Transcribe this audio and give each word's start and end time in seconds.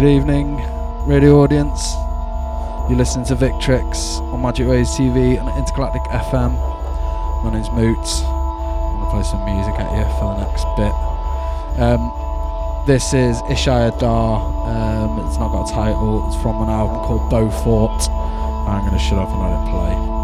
Good 0.00 0.16
evening, 0.16 0.56
radio 1.06 1.42
audience. 1.42 1.92
You're 2.88 2.96
listening 2.96 3.26
to 3.26 3.36
Victrix 3.36 4.18
on 4.32 4.40
Magic 4.40 4.66
Waves 4.66 4.88
TV 4.96 5.38
and 5.38 5.46
Intergalactic 5.58 6.00
FM. 6.04 6.56
My 7.44 7.50
name's 7.52 7.68
Moots. 7.72 8.22
I'm 8.24 9.04
to 9.04 9.10
play 9.12 9.22
some 9.22 9.44
music 9.44 9.74
at 9.76 9.92
you 9.92 10.04
for 10.16 10.32
the 10.32 10.40
next 10.40 10.64
bit. 10.80 10.96
Um, 11.84 12.00
this 12.86 13.12
is 13.12 13.36
Ishai 13.52 13.94
Adar. 13.94 14.40
Um, 14.40 15.28
it's 15.28 15.36
not 15.36 15.52
got 15.52 15.68
a 15.68 15.74
title. 15.74 16.26
It's 16.28 16.40
from 16.40 16.62
an 16.62 16.70
album 16.70 17.04
called 17.04 17.28
Beaufort. 17.28 18.08
I'm 18.72 18.80
going 18.80 18.96
to 18.96 19.04
shut 19.04 19.18
up 19.18 19.28
and 19.28 19.38
let 19.38 19.52
it 19.52 19.68
play. 19.68 20.19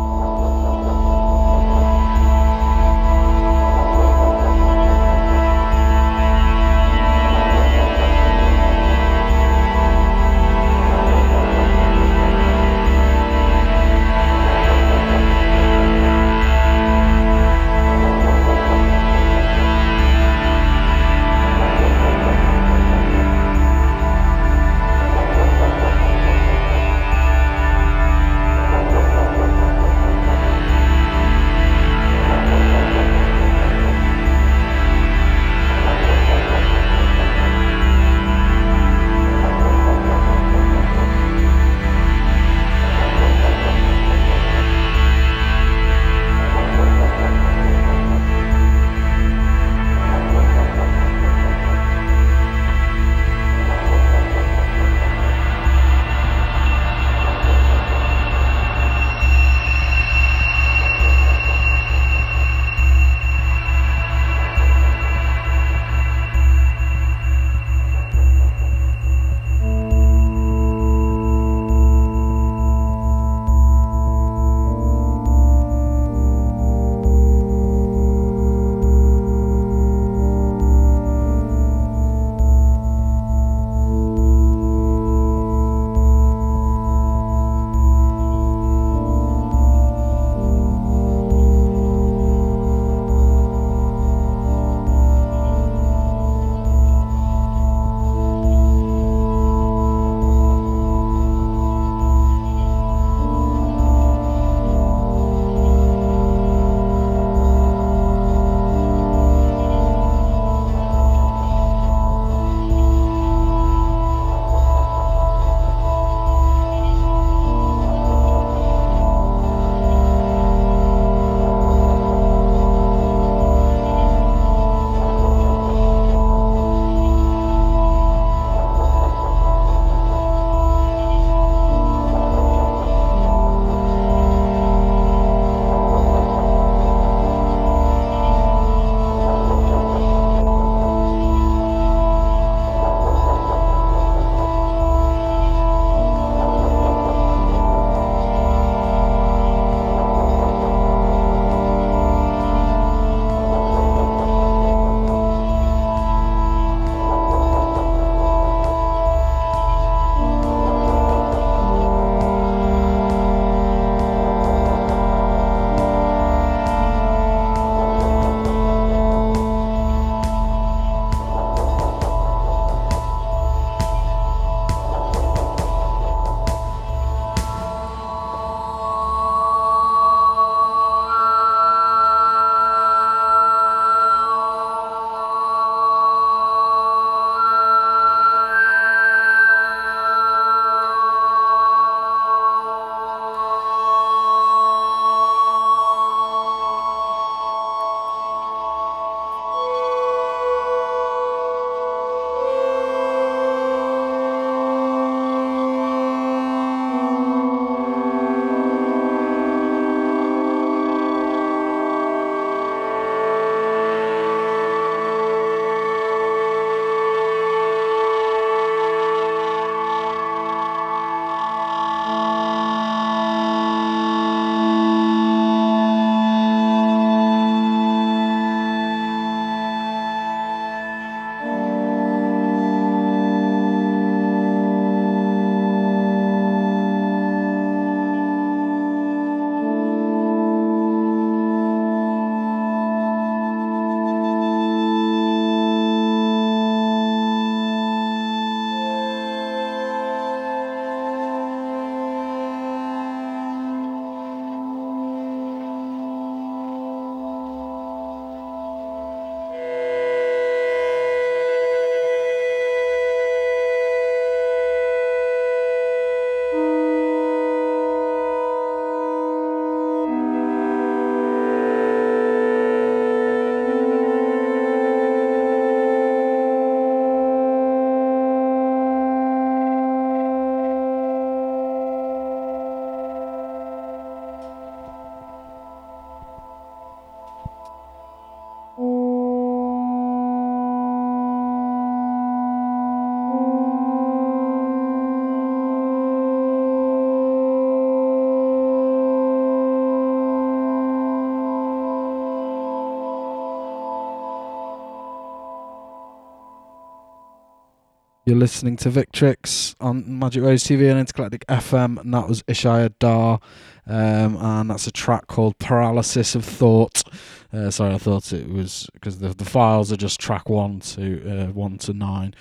You're 308.36 308.42
listening 308.42 308.76
to 308.76 308.90
Victrix 308.90 309.74
on 309.80 310.18
Magic 310.18 310.42
Waves 310.42 310.62
TV 310.64 310.90
and 310.90 311.00
Intergalactic 311.00 311.46
FM, 311.46 311.98
and 311.98 312.12
that 312.12 312.28
was 312.28 312.42
Ishai 312.42 312.84
Adar, 312.84 313.40
um, 313.86 314.36
and 314.36 314.68
that's 314.68 314.86
a 314.86 314.90
track 314.90 315.26
called 315.26 315.58
Paralysis 315.58 316.34
of 316.34 316.44
Thought. 316.44 317.02
Uh, 317.50 317.70
sorry, 317.70 317.94
I 317.94 317.98
thought 317.98 318.34
it 318.34 318.50
was 318.50 318.90
because 318.92 319.20
the 319.20 319.30
the 319.30 319.46
files 319.46 319.90
are 319.90 319.96
just 319.96 320.20
track 320.20 320.50
one 320.50 320.80
to 320.80 321.46
uh, 321.46 321.46
one 321.52 321.78
to 321.78 321.94
nine, 321.94 322.34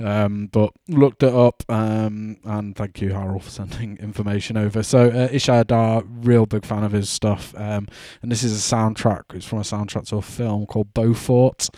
um, 0.00 0.48
but 0.48 0.72
looked 0.88 1.22
it 1.22 1.32
up, 1.32 1.62
um, 1.68 2.38
and 2.42 2.74
thank 2.74 3.00
you 3.00 3.12
Harold 3.12 3.44
for 3.44 3.50
sending 3.50 3.96
information 4.00 4.56
over. 4.56 4.82
So 4.82 5.10
uh, 5.10 5.28
Ishaya 5.28 5.68
Dar, 5.68 6.02
real 6.02 6.46
big 6.46 6.64
fan 6.64 6.82
of 6.82 6.90
his 6.90 7.08
stuff, 7.08 7.54
um, 7.56 7.86
and 8.20 8.32
this 8.32 8.42
is 8.42 8.52
a 8.52 8.74
soundtrack. 8.74 9.32
It's 9.32 9.46
from 9.46 9.60
a 9.60 9.62
soundtrack 9.62 10.08
to 10.08 10.16
a 10.16 10.22
film 10.22 10.66
called 10.66 10.92
Beaufort 10.92 11.68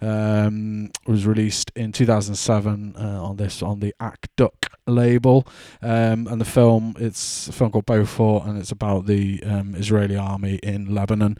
um, 0.00 0.90
was 1.06 1.26
released 1.26 1.72
in 1.74 1.92
2007 1.92 2.94
uh, 2.96 3.00
on 3.22 3.36
this 3.36 3.62
on 3.62 3.80
the 3.80 3.94
Akduk 4.00 4.75
label, 4.86 5.46
um, 5.82 6.26
and 6.26 6.40
the 6.40 6.44
film 6.44 6.94
it's 6.98 7.48
a 7.48 7.52
film 7.52 7.70
called 7.70 7.86
Beaufort, 7.86 8.46
and 8.46 8.58
it's 8.58 8.72
about 8.72 9.06
the 9.06 9.42
um, 9.44 9.74
Israeli 9.74 10.16
army 10.16 10.56
in 10.62 10.94
Lebanon. 10.94 11.36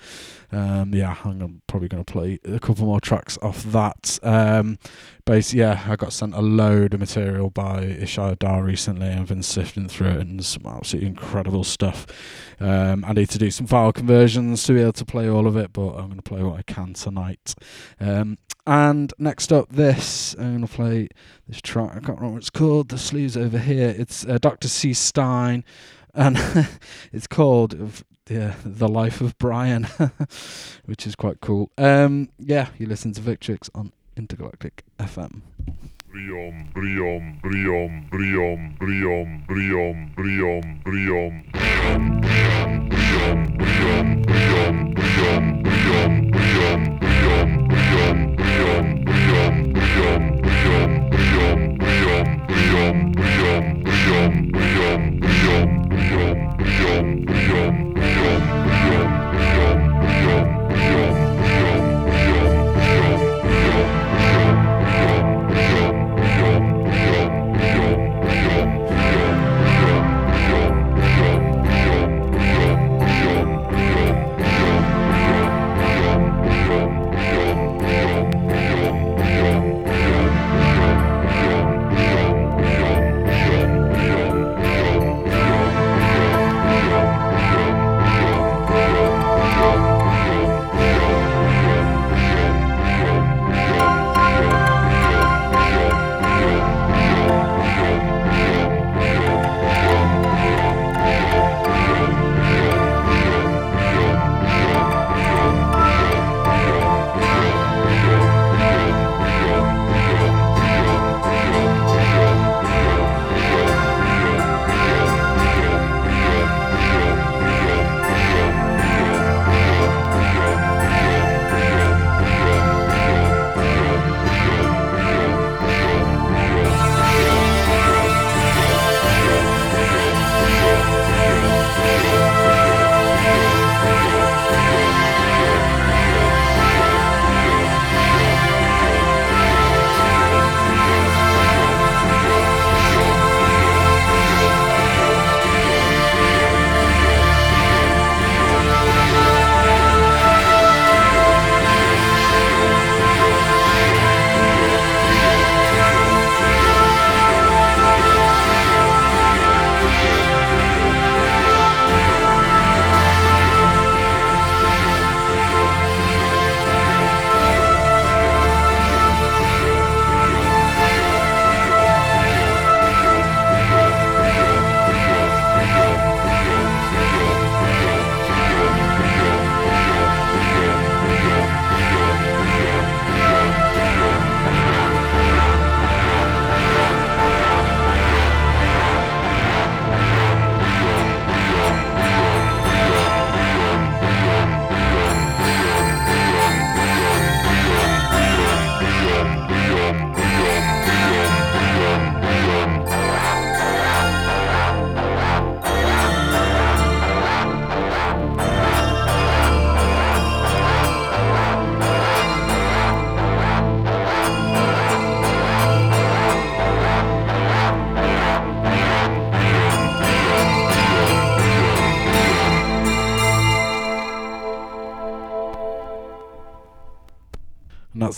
Um, 0.53 0.95
yeah, 0.95 1.17
I'm 1.25 1.63
probably 1.67 1.89
going 1.89 2.05
to 2.05 2.13
play 2.13 2.39
a 2.45 2.61
couple 2.61 2.87
more 2.87 3.01
tracks 3.01 3.37
off 3.43 3.65
that. 3.65 4.19
Um, 4.23 4.79
basically, 5.25 5.61
yeah, 5.61 5.85
I 5.89 5.97
got 5.97 6.13
sent 6.13 6.35
a 6.35 6.41
load 6.41 6.95
of 6.95 7.01
material 7.01 7.51
by 7.51 7.85
Ishai 7.85 8.33
Adar 8.33 8.63
recently. 8.63 9.09
And 9.09 9.21
I've 9.21 9.29
been 9.29 9.43
sifting 9.43 9.89
through 9.89 10.09
it, 10.09 10.21
and 10.21 10.45
some 10.45 10.65
absolutely 10.67 11.09
incredible 11.09 11.65
stuff. 11.65 12.07
Um, 12.61 13.05
I 13.05 13.13
need 13.13 13.31
to 13.31 13.39
do 13.39 13.51
some 13.51 13.67
file 13.67 13.93
conversions 13.93 14.63
to 14.65 14.73
be 14.73 14.81
able 14.81 14.93
to 14.93 15.05
play 15.05 15.29
all 15.29 15.47
of 15.47 15.57
it, 15.57 15.73
but 15.73 15.91
I'm 15.91 16.07
going 16.07 16.17
to 16.17 16.23
play 16.23 16.43
what 16.43 16.59
I 16.59 16.63
can 16.63 16.95
tonight. 16.95 17.55
Um, 18.01 18.39
and 18.67 19.13
next 19.19 19.53
up, 19.53 19.71
this 19.71 20.35
I'm 20.39 20.63
to 20.63 20.67
play 20.67 21.09
this 21.49 21.61
track. 21.61 21.91
I 21.91 22.01
can't 22.01 22.19
remember 22.19 22.35
what 22.35 22.39
it's 22.39 22.51
called. 22.51 22.89
The 22.89 22.99
sleeves 22.99 23.37
over 23.37 23.59
here. 23.59 23.95
It's 23.97 24.27
uh, 24.27 24.39
Dr. 24.39 24.69
C. 24.69 24.93
Stein, 24.93 25.65
and 26.15 26.37
it's 27.13 27.27
called 27.27 28.03
yeah, 28.29 28.55
the 28.65 28.89
life 28.89 29.21
of 29.21 29.39
Brian, 29.39 29.85
which 30.85 31.07
is 31.07 31.15
quite 31.15 31.41
cool. 31.41 31.71
Um, 31.79 32.31
yeah, 32.39 32.69
you 32.79 32.87
listen 32.87 33.13
to 33.13 33.21
Victrix 33.21 33.71
on 33.75 33.93
Intergalactic 34.17 34.85
FM. 34.99 35.43
Briom, 36.13 36.73
Briom, 36.73 37.41
Briom, 37.43 38.09
Briom, 38.11 38.79
Briom, 38.79 39.47
Briom, 39.47 40.15
Briom, 40.15 40.83
Briom, 40.83 41.53
Briom, 41.53 41.53
Briom, 41.53 42.89
Briom, 42.91 43.57
Briom, 43.59 44.25
Briom, 44.27 44.95
Briom, 44.95 45.56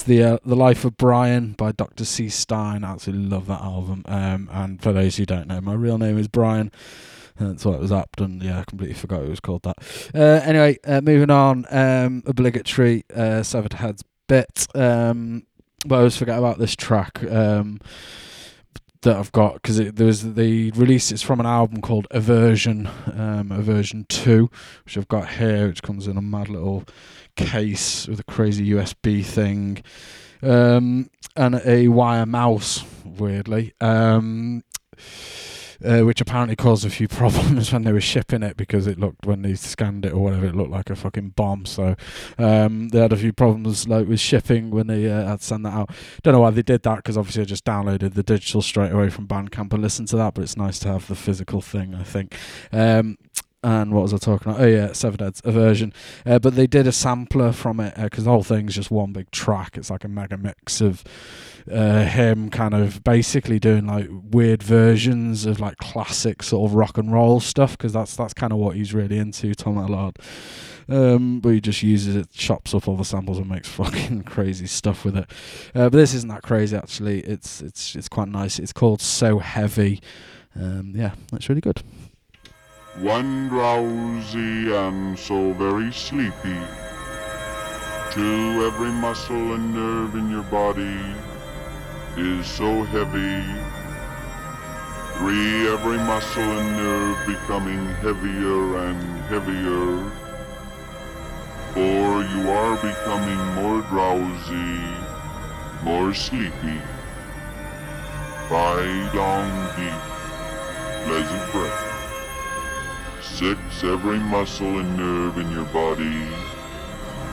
the 0.09 0.25
uh, 0.25 0.38
the 0.45 0.57
Life 0.57 0.85
of 0.85 0.97
Brian 0.97 1.53
by 1.53 1.71
Dr. 1.71 2.05
C. 2.05 2.29
Stein. 2.29 2.83
I 2.83 2.93
absolutely 2.93 3.29
love 3.29 3.47
that 3.47 3.61
album. 3.61 4.03
Um, 4.07 4.49
and 4.50 4.83
for 4.83 4.93
those 4.93 5.17
who 5.17 5.27
don't 5.27 5.47
know, 5.47 5.61
my 5.61 5.75
real 5.75 5.99
name 5.99 6.19
is 6.19 6.27
Brian. 6.27 6.73
That's 7.38 7.65
why 7.65 7.75
it 7.75 7.81
was 7.81 7.93
apt, 7.93 8.21
and 8.21 8.43
yeah, 8.43 8.59
I 8.59 8.65
completely 8.65 8.95
forgot 8.97 9.23
it 9.23 9.29
was 9.29 9.38
called 9.38 9.62
that. 9.62 9.77
Uh, 10.12 10.45
anyway, 10.45 10.77
uh, 10.85 11.00
moving 11.00 11.31
on. 11.31 11.67
Um, 11.71 12.25
obligatory 12.27 13.05
uh, 13.15 13.45
Severed 13.45 13.75
Heads 13.75 14.03
bit. 14.27 14.67
Um, 14.75 15.45
but 15.87 15.95
I 15.95 15.99
always 15.99 16.17
forget 16.17 16.38
about 16.38 16.59
this 16.59 16.75
track. 16.75 17.23
Um, 17.23 17.79
that 19.03 19.17
I've 19.17 19.31
got 19.31 19.55
because 19.55 19.77
there 19.77 20.07
was 20.07 20.35
the 20.35 20.73
release. 20.73 21.12
It's 21.12 21.23
from 21.23 21.38
an 21.38 21.47
album 21.47 21.81
called 21.81 22.09
Aversion, 22.11 22.88
um, 23.15 23.53
Aversion 23.53 24.07
Two, 24.09 24.50
which 24.85 24.99
I've 24.99 25.07
got 25.07 25.29
here, 25.29 25.69
which 25.69 25.83
comes 25.83 26.09
in 26.09 26.17
a 26.17 26.23
mad 26.23 26.49
little 26.49 26.85
case 27.38 28.07
with 28.09 28.21
a 28.21 28.25
crazy 28.25 28.71
USB 28.71 29.25
thing. 29.25 29.83
um, 30.42 31.09
and 31.37 31.61
a 31.64 31.88
wire 31.88 32.26
mouse. 32.26 32.85
Weirdly, 33.04 33.73
um, 33.80 34.62
uh, 35.85 36.00
which 36.00 36.21
apparently 36.21 36.57
caused 36.57 36.85
a 36.85 36.90
few 36.90 37.09
problems 37.21 37.73
when 37.73 37.83
they 37.83 37.92
were 37.92 38.00
shipping 38.00 38.42
it 38.42 38.57
because 38.57 38.87
it 38.87 38.99
looked 38.99 39.26
when 39.26 39.42
they 39.42 39.54
scanned 39.54 40.04
it 40.04 40.12
or 40.12 40.23
whatever 40.25 40.47
it 40.47 40.54
looked 40.54 40.71
like 40.71 40.90
a 40.90 40.97
fucking 40.97 41.30
bomb. 41.30 41.64
So 41.64 41.97
um, 42.38 42.88
they 42.88 43.00
had 43.00 43.12
a 43.12 43.16
few 43.16 43.33
problems 43.33 43.88
like 43.88 44.07
with 44.09 44.21
shipping 44.21 44.71
when 44.71 44.88
they 44.88 45.11
uh, 45.11 45.26
had 45.26 45.40
to 45.40 45.45
send 45.45 45.64
that 45.64 45.73
out. 45.75 45.90
Don't 46.23 46.35
know 46.35 46.40
why 46.40 46.50
they 46.50 46.62
did 46.62 46.83
that 46.83 46.97
because 46.97 47.16
obviously 47.16 47.42
I 47.42 47.47
just 47.47 47.64
downloaded 47.64 48.14
the 48.14 48.23
digital 48.23 48.62
straight 48.62 48.92
away 48.92 49.11
from 49.11 49.26
Bandcamp 49.26 49.73
and 49.73 49.83
listened 49.83 50.09
to 50.09 50.16
that. 50.16 50.35
But 50.35 50.42
it's 50.42 50.57
nice 50.57 50.78
to 50.80 50.88
have 50.88 51.07
the 51.07 51.16
physical 51.16 51.61
thing. 51.61 51.95
I 51.95 52.02
think. 52.02 52.37
Um, 52.73 53.16
and 53.62 53.93
what 53.93 54.03
was 54.03 54.15
I 54.15 54.19
talking 54.19 54.50
about? 54.50 54.62
Oh 54.62 54.67
yeah, 54.67 54.93
Severed 54.93 55.21
Heads 55.21 55.41
version. 55.45 55.93
Uh, 56.25 56.38
but 56.38 56.55
they 56.55 56.67
did 56.67 56.87
a 56.87 56.93
sampler 56.93 57.53
from 57.53 57.81
it 57.81 57.95
because 57.97 58.25
uh, 58.25 58.27
the 58.27 58.31
whole 58.31 58.45
thing's 58.45 58.75
just 58.75 58.91
one 58.91 59.12
big 59.12 59.31
track. 59.31 59.77
It's 59.77 59.91
like 59.91 60.05
a 60.05 60.09
mega 60.09 60.37
mix 60.37 60.81
of 60.81 61.03
uh, 61.71 62.05
him 62.05 62.50
kind 62.50 62.75
of 62.75 63.03
basically 63.03 63.59
doing 63.59 63.87
like 63.87 64.09
weird 64.11 64.62
versions 64.62 65.45
of 65.45 65.59
like 65.59 65.77
classic 65.79 66.43
sort 66.43 66.71
of 66.71 66.77
rock 66.77 66.99
and 66.99 67.12
roll 67.12 67.41
stuff 67.41 67.77
because 67.77 67.93
that's 67.93 68.15
that's 68.15 68.35
kind 68.35 68.53
of 68.53 68.59
what 68.59 68.77
he's 68.77 68.95
really 68.95 69.19
into, 69.19 69.55
Tom 69.55 69.75
Ellard. 69.75 70.17
Um, 70.91 71.41
but 71.41 71.50
he 71.50 71.61
just 71.61 71.83
uses 71.83 72.17
it, 72.17 72.31
chops 72.31 72.75
up 72.75 72.88
all 72.88 72.97
the 72.97 73.05
samples, 73.05 73.38
and 73.38 73.49
makes 73.49 73.69
fucking 73.69 74.23
crazy 74.23 74.67
stuff 74.67 75.05
with 75.05 75.17
it. 75.17 75.31
Uh, 75.75 75.91
but 75.91 75.93
this 75.93 76.15
isn't 76.15 76.31
that 76.31 76.43
crazy 76.43 76.77
actually. 76.77 77.21
It's 77.21 77.61
it's 77.61 77.97
it's 77.97 78.09
quite 78.09 78.29
nice. 78.29 78.59
It's 78.61 78.73
called 78.73 79.00
So 79.00 79.41
Heavy. 79.41 80.00
Um, 80.55 80.93
yeah, 80.95 81.15
that's 81.31 81.49
really 81.49 81.61
good. 81.61 81.83
One 83.00 83.47
drowsy 83.49 84.75
and 84.75 85.17
so 85.17 85.52
very 85.52 85.93
sleepy. 85.93 86.59
Two, 88.11 88.67
every 88.67 88.90
muscle 88.90 89.55
and 89.55 89.73
nerve 89.73 90.17
in 90.17 90.28
your 90.28 90.43
body 90.43 90.99
is 92.17 92.45
so 92.45 92.83
heavy. 92.83 93.45
Three, 95.17 95.69
every 95.71 95.99
muscle 95.99 96.43
and 96.43 96.76
nerve 96.76 97.25
becoming 97.25 97.87
heavier 98.02 98.78
and 98.78 99.21
heavier. 99.31 100.11
Four, 101.75 102.25
you 102.25 102.50
are 102.50 102.76
becoming 102.83 103.38
more 103.55 103.81
drowsy, 103.83 104.83
more 105.85 106.12
sleepy. 106.12 106.81
Five, 108.49 109.14
long, 109.14 109.69
deep, 109.76 110.02
pleasant 111.07 111.52
breath. 111.52 111.98
Six, 113.38 113.85
every 113.85 114.18
muscle 114.18 114.80
and 114.80 114.97
nerve 114.97 115.38
in 115.38 115.49
your 115.52 115.66
body 115.66 116.26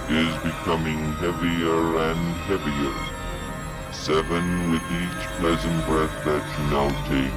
is 0.08 0.38
becoming 0.44 1.02
heavier 1.14 1.98
and 1.98 2.36
heavier. 2.46 2.94
Seven, 3.92 4.70
with 4.70 4.84
each 5.02 5.26
pleasant 5.40 5.84
breath 5.88 6.14
that 6.26 6.46
you 6.46 6.66
now 6.70 6.90
take, 7.10 7.34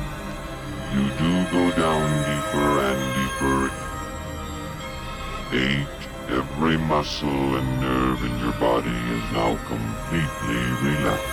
you 0.92 1.08
do 1.16 1.32
go 1.50 1.64
down 1.80 2.08
deeper 2.28 2.68
and 2.88 3.00
deeper. 3.16 3.70
Eight, 5.56 6.36
every 6.36 6.76
muscle 6.76 7.56
and 7.56 7.80
nerve 7.80 8.22
in 8.22 8.38
your 8.38 8.52
body 8.60 8.98
is 9.16 9.32
now 9.32 9.56
completely 9.64 10.60
relaxed. 10.84 11.24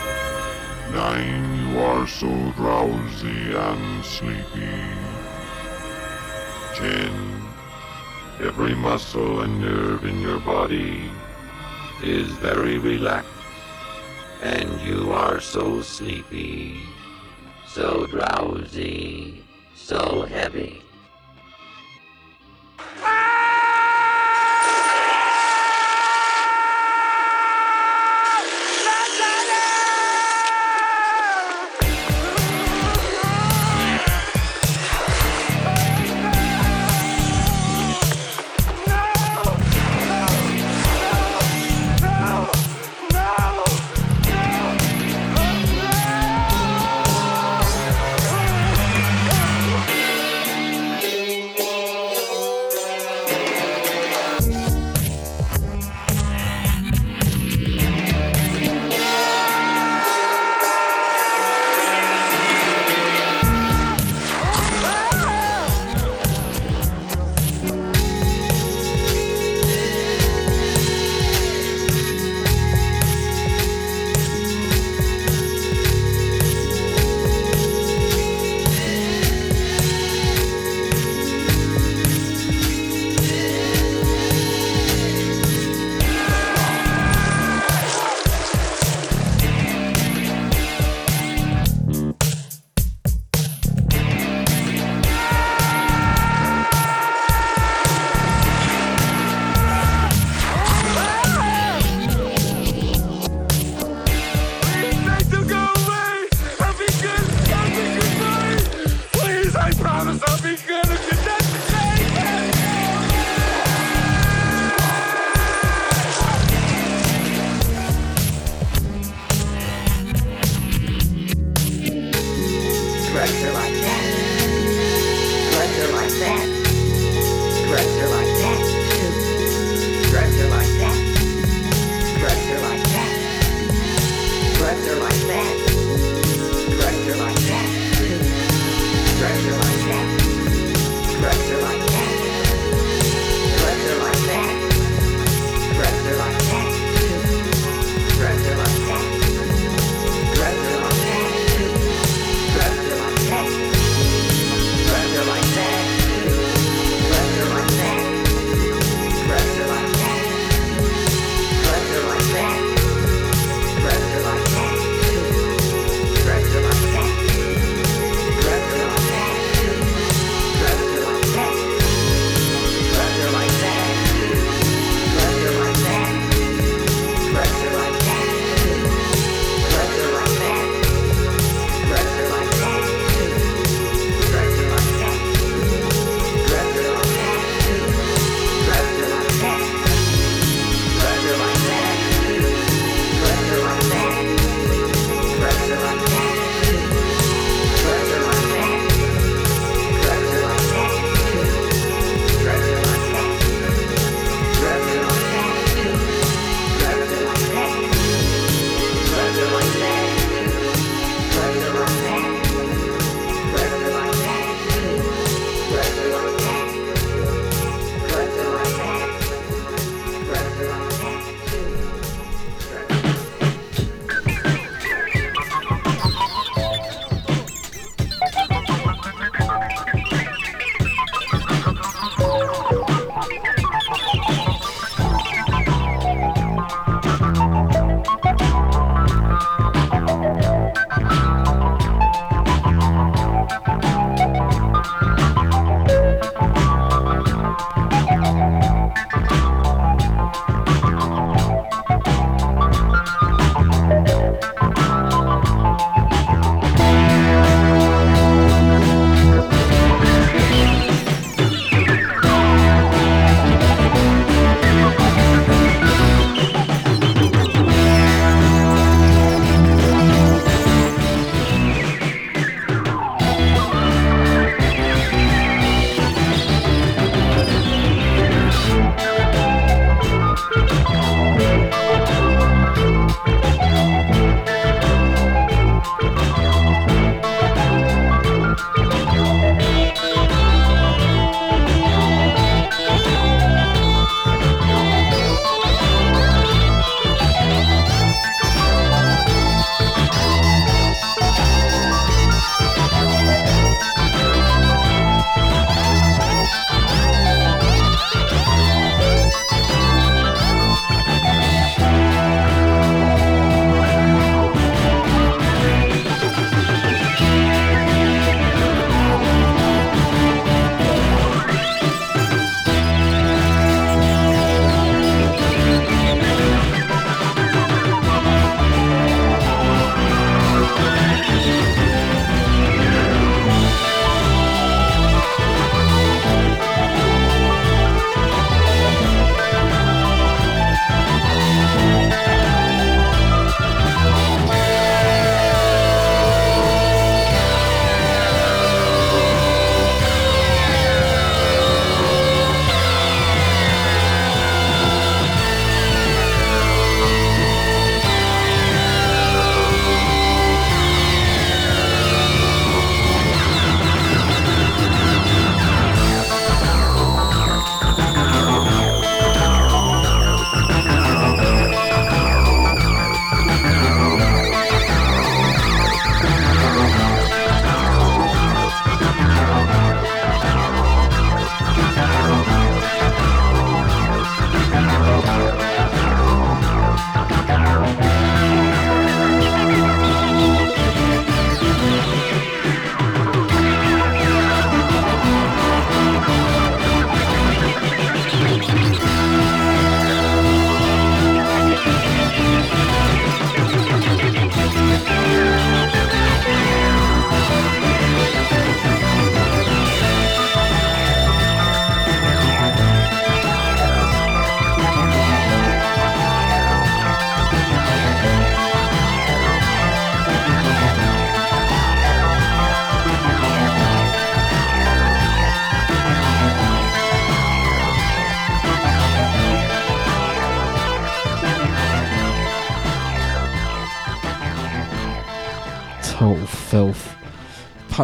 Nine, 0.94 1.68
you 1.68 1.80
are 1.80 2.08
so 2.08 2.54
drowsy 2.56 3.54
and 3.54 4.06
sleepy. 4.06 5.05
Ten, 6.76 7.42
every 8.42 8.76
muscle 8.76 9.42
and 9.42 9.62
nerve 9.62 10.04
in 10.04 10.20
your 10.20 10.42
body 10.42 11.10
is 12.04 12.28
very 12.28 12.78
relaxed 12.80 13.30
and 14.42 14.82
you 14.82 15.12
are 15.14 15.40
so 15.40 15.82
sleepy, 15.82 16.78
so 17.66 18.06
drowsy, 18.08 19.42
so 19.74 20.24
heavy. 20.24 20.85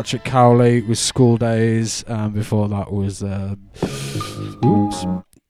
Patrick 0.01 0.23
Cowley 0.23 0.81
with 0.81 0.97
School 0.97 1.37
Daze, 1.37 2.03
and 2.07 2.33
before 2.33 2.67
that 2.69 2.91
was 2.91 3.21
um, 3.21 3.69
oops, 4.65 5.05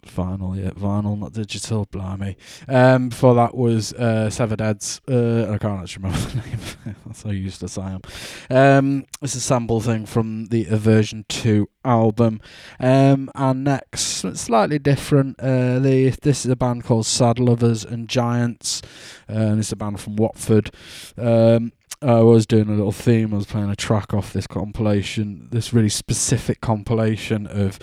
vinyl, 0.06 0.62
yeah, 0.62 0.72
vinyl, 0.72 1.18
not 1.18 1.32
digital, 1.32 1.86
blimey. 1.86 2.36
Um, 2.68 3.08
before 3.08 3.34
that 3.36 3.56
was 3.56 3.94
uh, 3.94 4.30
Severed 4.30 4.60
Heads. 4.60 5.00
Uh, 5.10 5.50
I 5.54 5.58
can't 5.58 5.82
actually 5.82 6.04
remember 6.04 6.30
the 6.30 6.36
name. 6.36 6.96
That's 7.06 7.24
how 7.24 7.30
useless 7.30 7.78
I 7.78 7.92
am. 7.92 8.02
Um, 8.50 9.06
it's 9.22 9.36
a 9.36 9.40
sample 9.40 9.80
thing 9.80 10.06
from 10.06 10.48
the 10.48 10.66
Aversion 10.66 11.24
2 11.30 11.70
album. 11.86 12.42
Um, 12.78 13.32
and 13.34 13.64
next, 13.64 14.02
slightly 14.36 14.80
different. 14.80 15.40
Uh, 15.40 15.80
the, 15.80 16.10
this 16.22 16.46
is 16.46 16.52
a 16.52 16.58
band 16.58 16.84
called 16.84 17.06
Sad 17.06 17.40
Lovers 17.40 17.86
and 17.86 18.10
Giants. 18.10 18.82
Uh, 19.30 19.34
and 19.34 19.60
it's 19.60 19.72
a 19.72 19.78
band 19.78 20.02
from 20.02 20.18
Watford. 20.18 20.72
Um, 21.18 21.72
I 22.04 22.22
was 22.22 22.48
doing 22.48 22.68
a 22.68 22.72
little 22.72 22.92
theme. 22.92 23.32
I 23.32 23.38
was 23.38 23.46
playing 23.46 23.70
a 23.70 23.76
track 23.76 24.12
off 24.12 24.34
this 24.34 24.48
compilation, 24.48 25.48
this 25.52 25.72
really 25.72 25.90
specific 25.90 26.60
compilation 26.60 27.46
of 27.46 27.78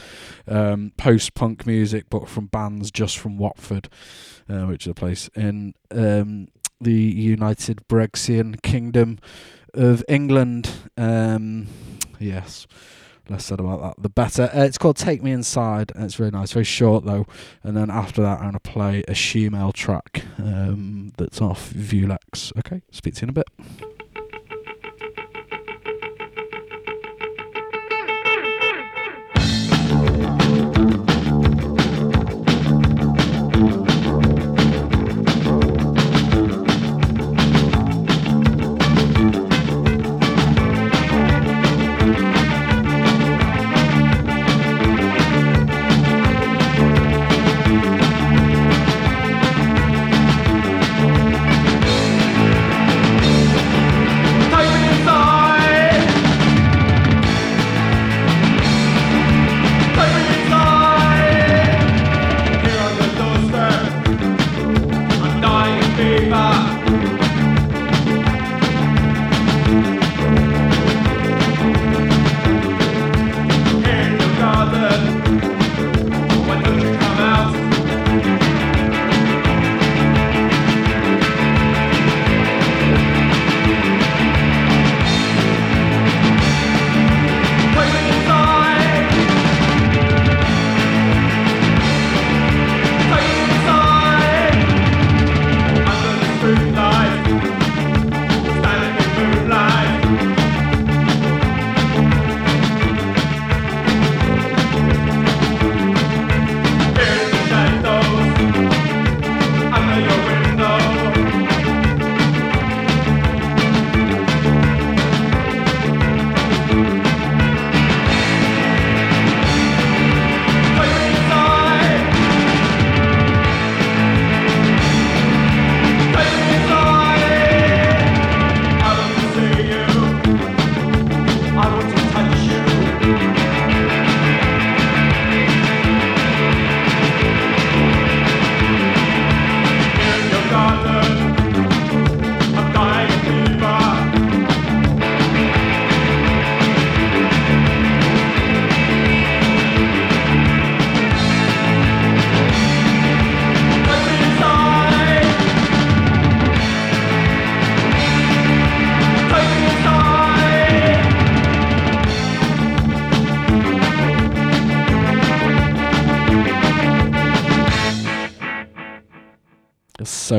um, 0.48 0.92
post-punk 0.96 1.66
music, 1.66 2.07
but 2.11 2.28
from 2.28 2.46
bands 2.46 2.90
just 2.90 3.16
from 3.16 3.38
Watford, 3.38 3.88
uh, 4.48 4.62
which 4.62 4.87
is 4.87 4.90
a 4.90 4.94
place 4.94 5.28
in 5.37 5.74
um, 5.92 6.48
the 6.81 6.92
United 6.92 7.87
Brexian 7.88 8.61
Kingdom 8.61 9.20
of 9.72 10.04
England. 10.09 10.68
Um, 10.96 11.68
yes, 12.18 12.66
less 13.28 13.44
said 13.44 13.61
about 13.61 13.83
that, 13.83 14.02
the 14.02 14.09
better. 14.09 14.50
Uh, 14.52 14.64
it's 14.64 14.78
called 14.78 14.96
Take 14.96 15.22
Me 15.22 15.31
Inside, 15.31 15.92
and 15.94 16.04
it's 16.04 16.18
really 16.18 16.33
nice. 16.33 16.50
Very 16.50 16.64
short 16.64 17.04
though. 17.04 17.26
And 17.62 17.76
then 17.76 17.88
after 17.88 18.20
that, 18.22 18.40
I'm 18.40 18.46
gonna 18.46 18.59
play 18.59 19.04
a 19.07 19.12
Shemale 19.12 19.72
track 19.72 20.24
um, 20.38 21.12
that's 21.16 21.40
off 21.40 21.72
Vulex. 21.72 22.52
Okay, 22.59 22.83
speak 22.90 23.14
to 23.14 23.20
you 23.20 23.24
in 23.26 23.31
a 23.31 23.33
bit. 23.33 23.97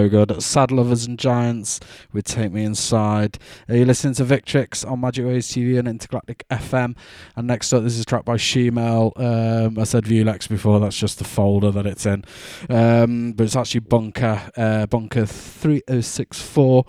Good. 0.07 0.41
Sad 0.41 0.71
Lovers 0.71 1.05
and 1.05 1.19
Giants 1.19 1.79
would 2.13 2.23
Take 2.23 2.53
Me 2.53 2.63
Inside. 2.63 3.39
You're 3.67 3.79
you 3.79 3.85
listening 3.85 4.13
to 4.13 4.23
Victrix 4.23 4.89
on 4.89 5.01
Magic 5.01 5.25
Waves 5.25 5.51
TV 5.51 5.77
and 5.77 5.87
Intergalactic 5.87 6.47
FM? 6.49 6.95
And 7.35 7.47
next 7.47 7.73
up, 7.73 7.83
this 7.83 7.95
is 7.95 8.01
a 8.01 8.05
track 8.05 8.23
by 8.23 8.35
Shemale. 8.35 9.11
Um, 9.19 9.79
I 9.79 9.83
said 9.83 10.05
Vulex 10.05 10.47
before, 10.47 10.79
that's 10.79 10.97
just 10.97 11.17
the 11.17 11.25
folder 11.25 11.71
that 11.71 11.85
it's 11.87 12.05
in. 12.05 12.23
Um, 12.69 13.33
but 13.33 13.45
it's 13.45 13.55
actually 13.55 13.81
Bunker, 13.81 14.49
uh, 14.55 14.85
Bunker 14.85 15.25
3064. 15.25 16.85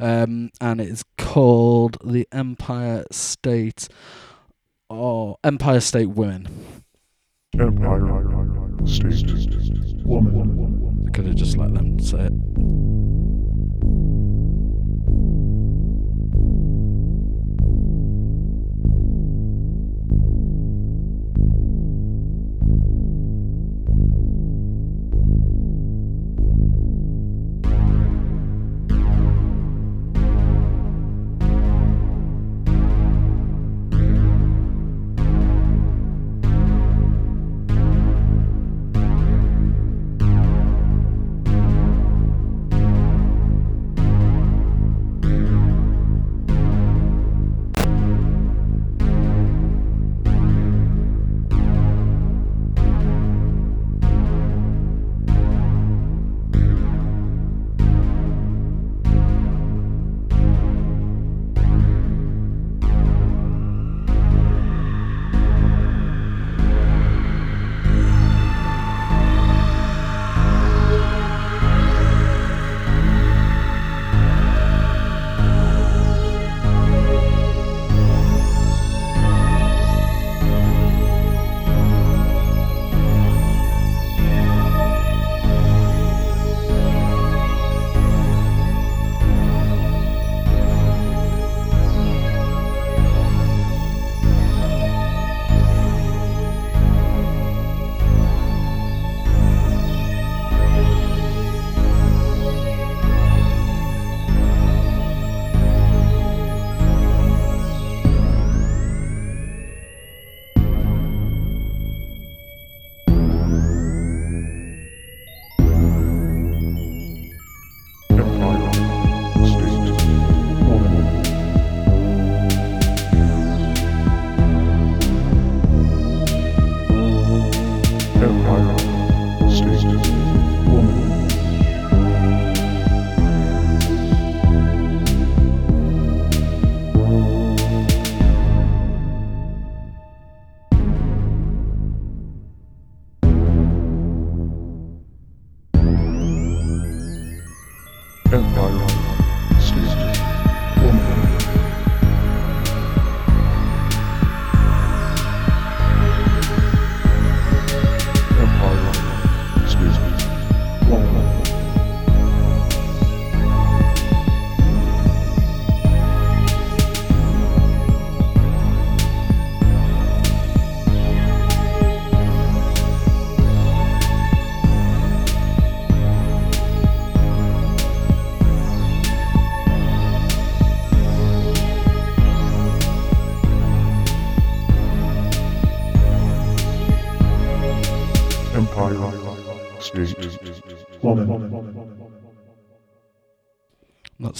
Um, 0.00 0.50
and 0.60 0.80
it's 0.80 1.04
called 1.16 1.96
The 2.04 2.26
Empire 2.32 3.04
State. 3.10 3.88
Oh, 4.90 5.36
Empire 5.44 5.80
State 5.80 6.10
Women. 6.10 6.82
Empire 7.58 8.26
State 8.84 10.04
Woman. 10.04 10.69
Could 11.20 11.26
have 11.26 11.36
just 11.36 11.58
let 11.58 11.74
them 11.74 12.00
say 12.00 12.30
it. 12.30 12.79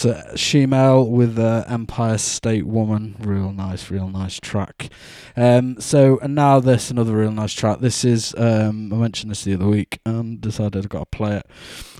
A 0.04 0.32
Shemale 0.34 1.08
with 1.08 1.38
uh, 1.38 1.64
Empire 1.68 2.18
State 2.18 2.66
Woman. 2.66 3.16
Real 3.20 3.52
nice, 3.52 3.90
real 3.90 4.08
nice 4.08 4.38
track. 4.40 4.88
Um, 5.36 5.80
so, 5.80 6.18
and 6.20 6.34
now 6.34 6.60
this, 6.60 6.90
another 6.90 7.14
real 7.14 7.32
nice 7.32 7.52
track. 7.52 7.80
This 7.80 8.04
is, 8.04 8.34
um, 8.36 8.92
I 8.92 8.96
mentioned 8.96 9.30
this 9.30 9.44
the 9.44 9.54
other 9.54 9.66
week 9.66 10.00
and 10.04 10.40
decided 10.40 10.76
I've 10.76 10.88
got 10.88 11.10
to 11.10 11.16
play 11.16 11.36
it. 11.36 11.46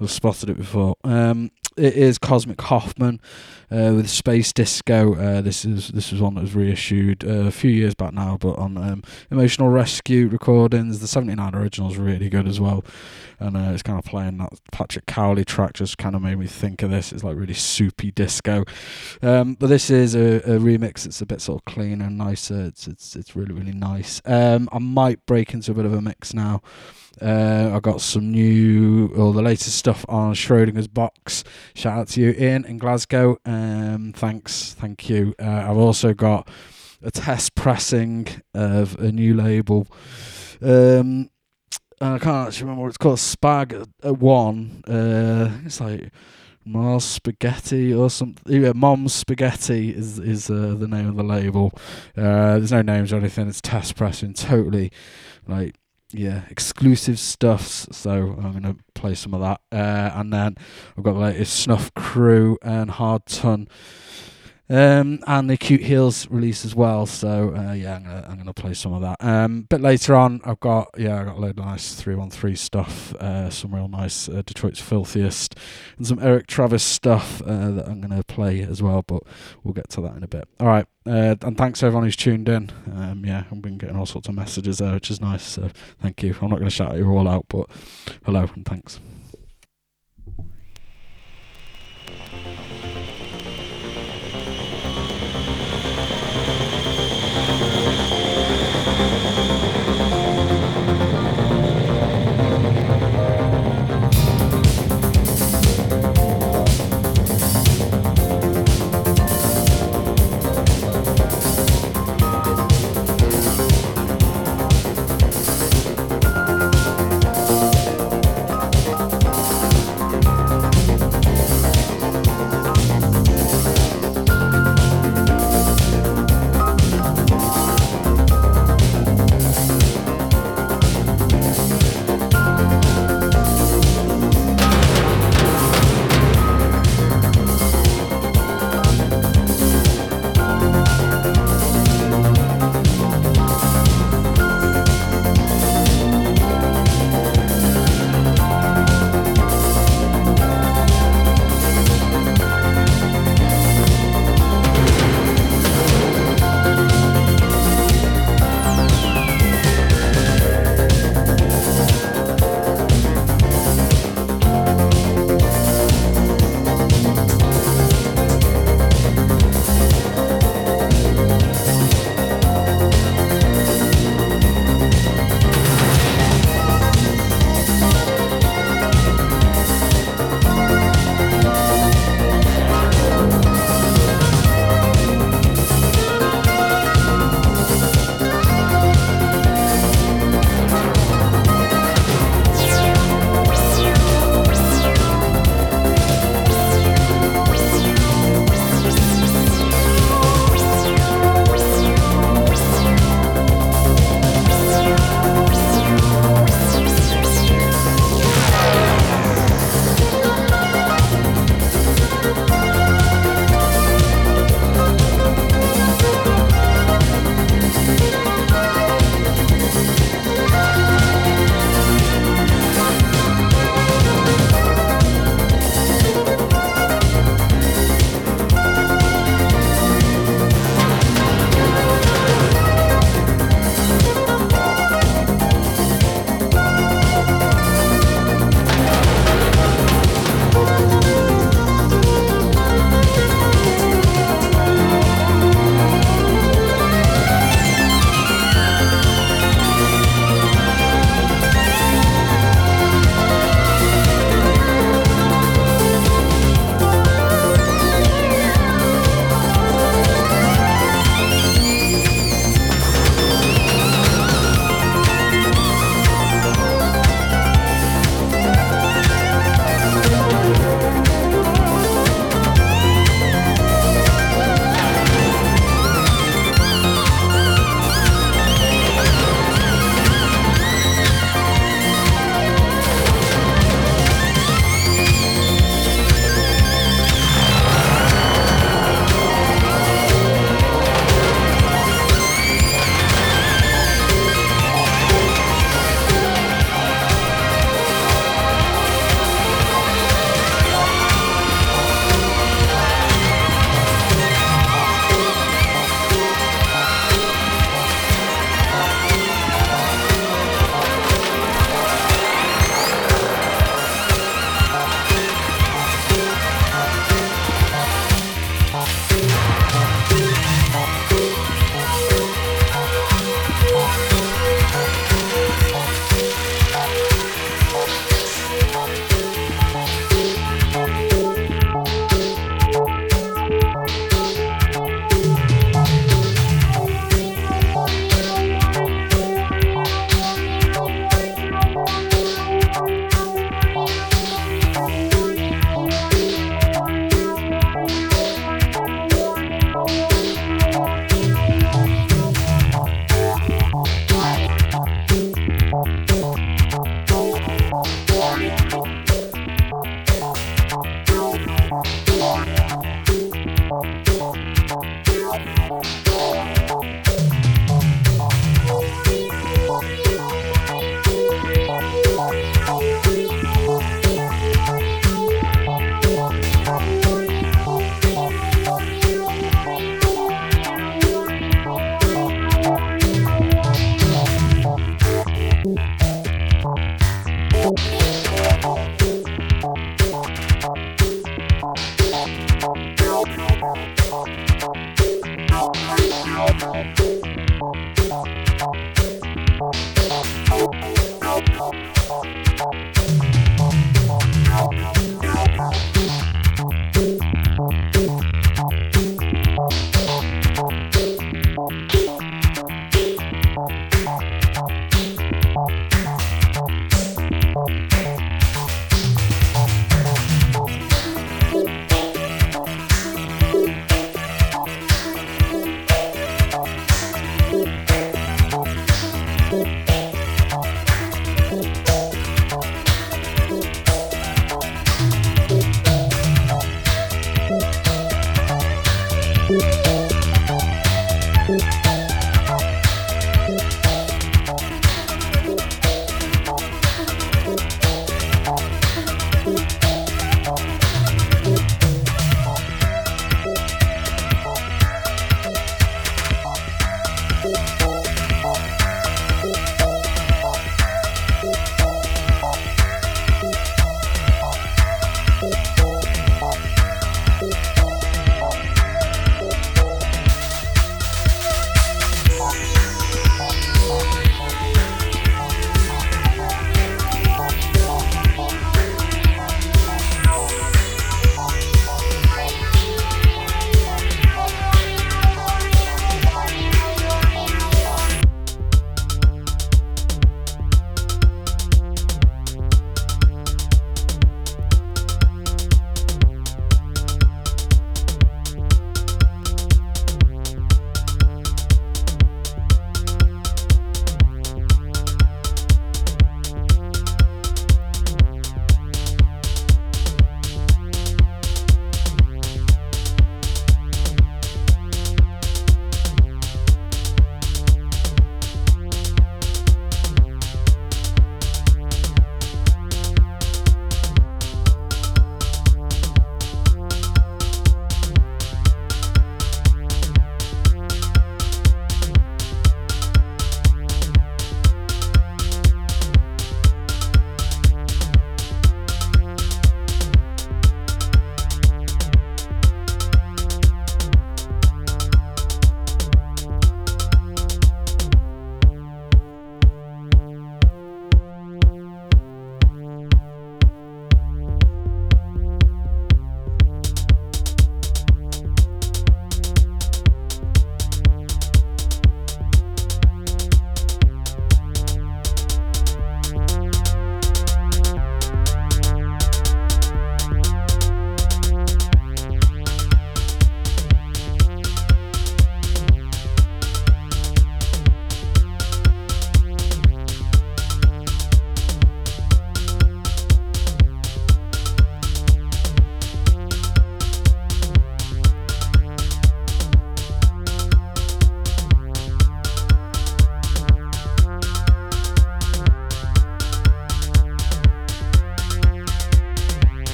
I've 0.00 0.10
spotted 0.10 0.50
it 0.50 0.56
before. 0.56 0.96
Um, 1.04 1.50
it 1.76 1.94
is 1.94 2.18
Cosmic 2.18 2.60
Hoffman 2.60 3.20
uh, 3.70 3.92
with 3.94 4.08
Space 4.08 4.52
Disco. 4.52 5.14
Uh, 5.14 5.40
this 5.40 5.64
is 5.64 5.88
this 5.88 6.12
was 6.12 6.20
one 6.20 6.34
that 6.34 6.42
was 6.42 6.54
reissued 6.54 7.24
uh, 7.24 7.46
a 7.46 7.50
few 7.50 7.70
years 7.70 7.94
back 7.94 8.12
now, 8.12 8.36
but 8.38 8.58
on 8.58 8.76
um, 8.76 9.02
Emotional 9.30 9.68
Rescue 9.68 10.28
recordings. 10.28 11.00
The 11.00 11.08
'79 11.08 11.54
original 11.54 11.90
is 11.90 11.96
really 11.96 12.28
good 12.28 12.46
as 12.46 12.60
well, 12.60 12.84
and 13.38 13.56
uh, 13.56 13.70
it's 13.72 13.82
kind 13.82 13.98
of 13.98 14.04
playing 14.04 14.38
that 14.38 14.52
Patrick 14.70 15.06
Cowley 15.06 15.44
track. 15.44 15.74
Just 15.74 15.98
kind 15.98 16.14
of 16.14 16.22
made 16.22 16.38
me 16.38 16.46
think 16.46 16.82
of 16.82 16.90
this. 16.90 17.12
It's 17.12 17.24
like 17.24 17.36
really 17.36 17.54
soupy 17.54 18.10
disco, 18.10 18.64
um, 19.22 19.54
but 19.54 19.68
this 19.68 19.90
is 19.90 20.14
a, 20.14 20.36
a 20.38 20.58
remix. 20.58 21.06
It's 21.06 21.20
a 21.20 21.26
bit 21.26 21.40
sort 21.40 21.60
of 21.60 21.64
cleaner 21.64 22.06
and 22.06 22.18
nicer. 22.18 22.60
It's 22.62 22.86
it's 22.86 23.16
it's 23.16 23.34
really 23.34 23.54
really 23.54 23.72
nice. 23.72 24.20
Um, 24.24 24.68
I 24.72 24.78
might 24.78 25.24
break 25.26 25.54
into 25.54 25.72
a 25.72 25.74
bit 25.74 25.86
of 25.86 25.92
a 25.92 26.02
mix 26.02 26.34
now. 26.34 26.60
Uh, 27.20 27.70
I 27.74 27.80
got 27.80 28.00
some 28.00 28.30
new 28.30 29.08
or 29.16 29.32
the 29.32 29.42
latest 29.42 29.76
stuff 29.76 30.04
on 30.08 30.34
Schrodinger's 30.34 30.88
box. 30.88 31.44
Shout 31.74 31.98
out 31.98 32.08
to 32.08 32.20
you, 32.20 32.34
Ian 32.38 32.64
in 32.64 32.78
Glasgow. 32.78 33.38
Um, 33.44 34.12
thanks, 34.14 34.74
thank 34.74 35.08
you. 35.08 35.34
Uh, 35.38 35.66
I've 35.68 35.76
also 35.76 36.14
got 36.14 36.48
a 37.02 37.10
test 37.10 37.54
pressing 37.54 38.28
of 38.54 38.98
a 38.98 39.12
new 39.12 39.34
label. 39.34 39.86
Um, 40.60 41.30
I 42.00 42.18
can't 42.18 42.48
actually 42.48 42.64
remember 42.64 42.82
what 42.82 42.88
it's 42.88 42.98
called. 42.98 43.18
Spag 43.18 43.86
one. 44.18 44.82
Uh, 44.86 45.50
it's 45.64 45.80
like 45.80 46.10
Mars 46.64 47.04
Spaghetti 47.04 47.92
or 47.94 48.10
something. 48.10 48.62
Yeah, 48.62 48.72
Mom's 48.74 49.14
Spaghetti 49.14 49.90
is 49.90 50.18
is 50.18 50.50
uh, 50.50 50.74
the 50.78 50.88
name 50.88 51.08
of 51.08 51.16
the 51.16 51.22
label. 51.22 51.72
Uh, 52.16 52.58
there's 52.58 52.72
no 52.72 52.82
names 52.82 53.12
or 53.12 53.16
anything. 53.16 53.48
It's 53.48 53.60
test 53.60 53.96
pressing. 53.96 54.34
Totally, 54.34 54.90
like 55.46 55.76
yeah, 56.12 56.42
exclusive 56.50 57.18
stuffs. 57.18 57.86
So 57.92 58.36
I'm 58.38 58.52
gonna 58.52 58.76
play 58.94 59.14
some 59.14 59.34
of 59.34 59.40
that, 59.40 59.60
uh, 59.72 60.18
and 60.18 60.32
then 60.32 60.56
I've 60.96 61.04
got 61.04 61.12
the 61.14 61.20
latest 61.20 61.54
Snuff 61.54 61.92
Crew 61.94 62.58
and 62.62 62.90
Hard 62.90 63.26
Ton, 63.26 63.68
um, 64.68 65.18
and 65.26 65.50
the 65.50 65.56
Cute 65.56 65.82
Heels 65.82 66.28
release 66.30 66.64
as 66.64 66.74
well. 66.74 67.06
So 67.06 67.54
uh, 67.54 67.72
yeah, 67.72 67.96
I'm 67.96 68.04
gonna 68.04 68.26
I'm 68.28 68.38
gonna 68.38 68.54
play 68.54 68.74
some 68.74 68.92
of 68.92 69.02
that. 69.02 69.16
Um, 69.20 69.62
bit 69.62 69.80
later 69.80 70.14
on, 70.14 70.40
I've 70.44 70.60
got 70.60 70.88
yeah, 70.96 71.20
I 71.20 71.24
got 71.24 71.36
a 71.36 71.40
load 71.40 71.58
of 71.58 71.64
nice 71.64 71.94
three 71.94 72.14
one 72.14 72.30
three 72.30 72.54
stuff, 72.54 73.14
uh, 73.16 73.50
some 73.50 73.74
real 73.74 73.88
nice 73.88 74.28
uh, 74.28 74.42
Detroit's 74.44 74.80
Filthiest, 74.80 75.56
and 75.98 76.06
some 76.06 76.18
Erik 76.22 76.46
Travis 76.46 76.82
stuff 76.82 77.42
uh, 77.42 77.70
that 77.72 77.88
I'm 77.88 78.00
gonna 78.00 78.22
play 78.24 78.60
as 78.62 78.82
well. 78.82 79.02
But 79.02 79.22
we'll 79.62 79.74
get 79.74 79.88
to 79.90 80.00
that 80.02 80.16
in 80.16 80.22
a 80.22 80.28
bit. 80.28 80.48
All 80.60 80.68
right. 80.68 80.86
Uh, 81.04 81.34
and 81.42 81.58
thanks 81.58 81.82
everyone 81.82 82.04
who's 82.04 82.14
tuned 82.14 82.48
in. 82.48 82.70
Um, 82.94 83.24
yeah, 83.26 83.44
I've 83.50 83.60
been 83.60 83.76
getting 83.76 83.96
all 83.96 84.06
sorts 84.06 84.28
of 84.28 84.36
messages 84.36 84.78
there, 84.78 84.94
which 84.94 85.10
is 85.10 85.20
nice. 85.20 85.42
So 85.42 85.68
thank 86.00 86.22
you. 86.22 86.36
I'm 86.40 86.48
not 86.48 86.60
to 86.60 86.70
shout 86.70 86.96
you 86.96 87.08
all 87.08 87.26
out, 87.26 87.46
but 87.48 87.68
hello 88.24 88.48
and 88.54 88.64
thanks. 88.64 89.00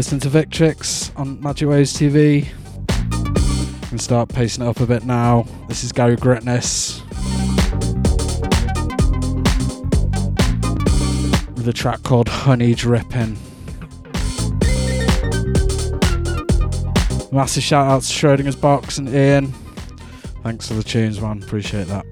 Listening 0.00 0.18
to 0.18 0.30
Victrix 0.30 1.14
on 1.20 1.38
Magic 1.42 1.68
Waves 1.68 1.92
TV. 1.92 2.46
Can 3.90 3.98
start 3.98 4.30
pacing 4.30 4.64
it 4.64 4.66
up 4.66 4.80
a 4.80 4.86
bit 4.86 5.04
now. 5.04 5.46
This 5.68 5.84
is 5.84 5.92
Gary 5.92 6.16
Gritness 6.16 7.02
with 11.54 11.68
a 11.68 11.72
track 11.74 12.02
called 12.02 12.30
Honey 12.30 12.74
Dripping. 12.74 13.36
Massive 17.30 17.62
shout 17.62 17.86
out 17.86 18.00
to 18.00 18.08
Schrodinger's 18.08 18.56
Box 18.56 18.96
and 18.96 19.06
Ian. 19.06 19.48
Thanks 20.42 20.66
for 20.66 20.72
the 20.72 20.82
tunes, 20.82 21.20
man. 21.20 21.42
Appreciate 21.42 21.88
that. 21.88 22.06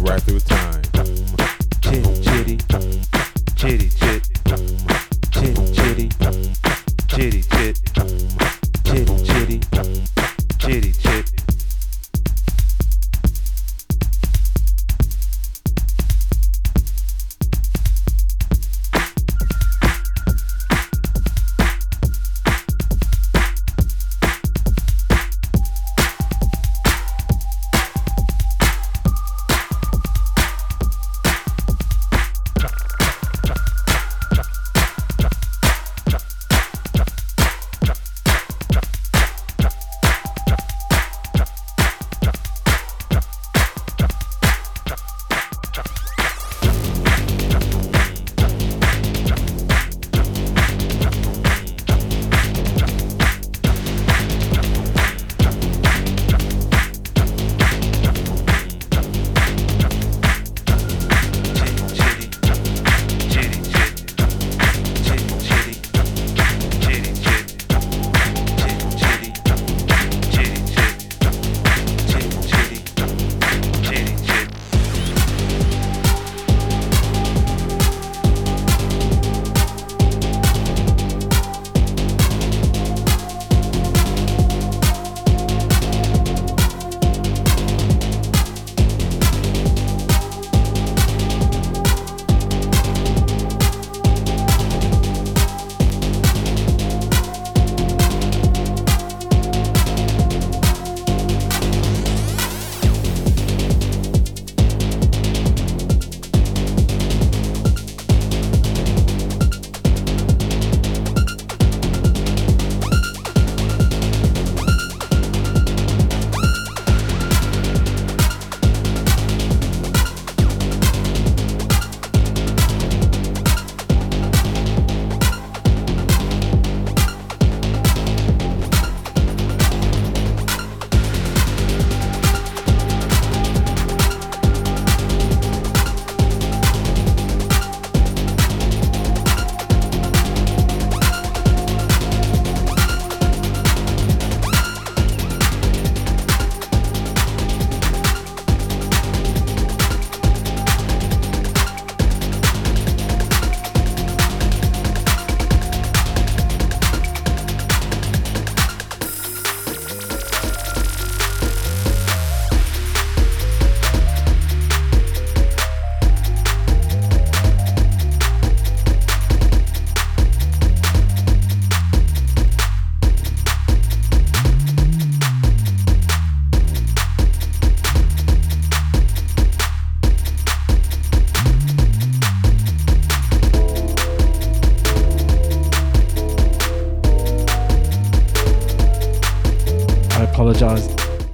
right 0.00 0.22
through 0.22 0.40
time. 0.40 0.81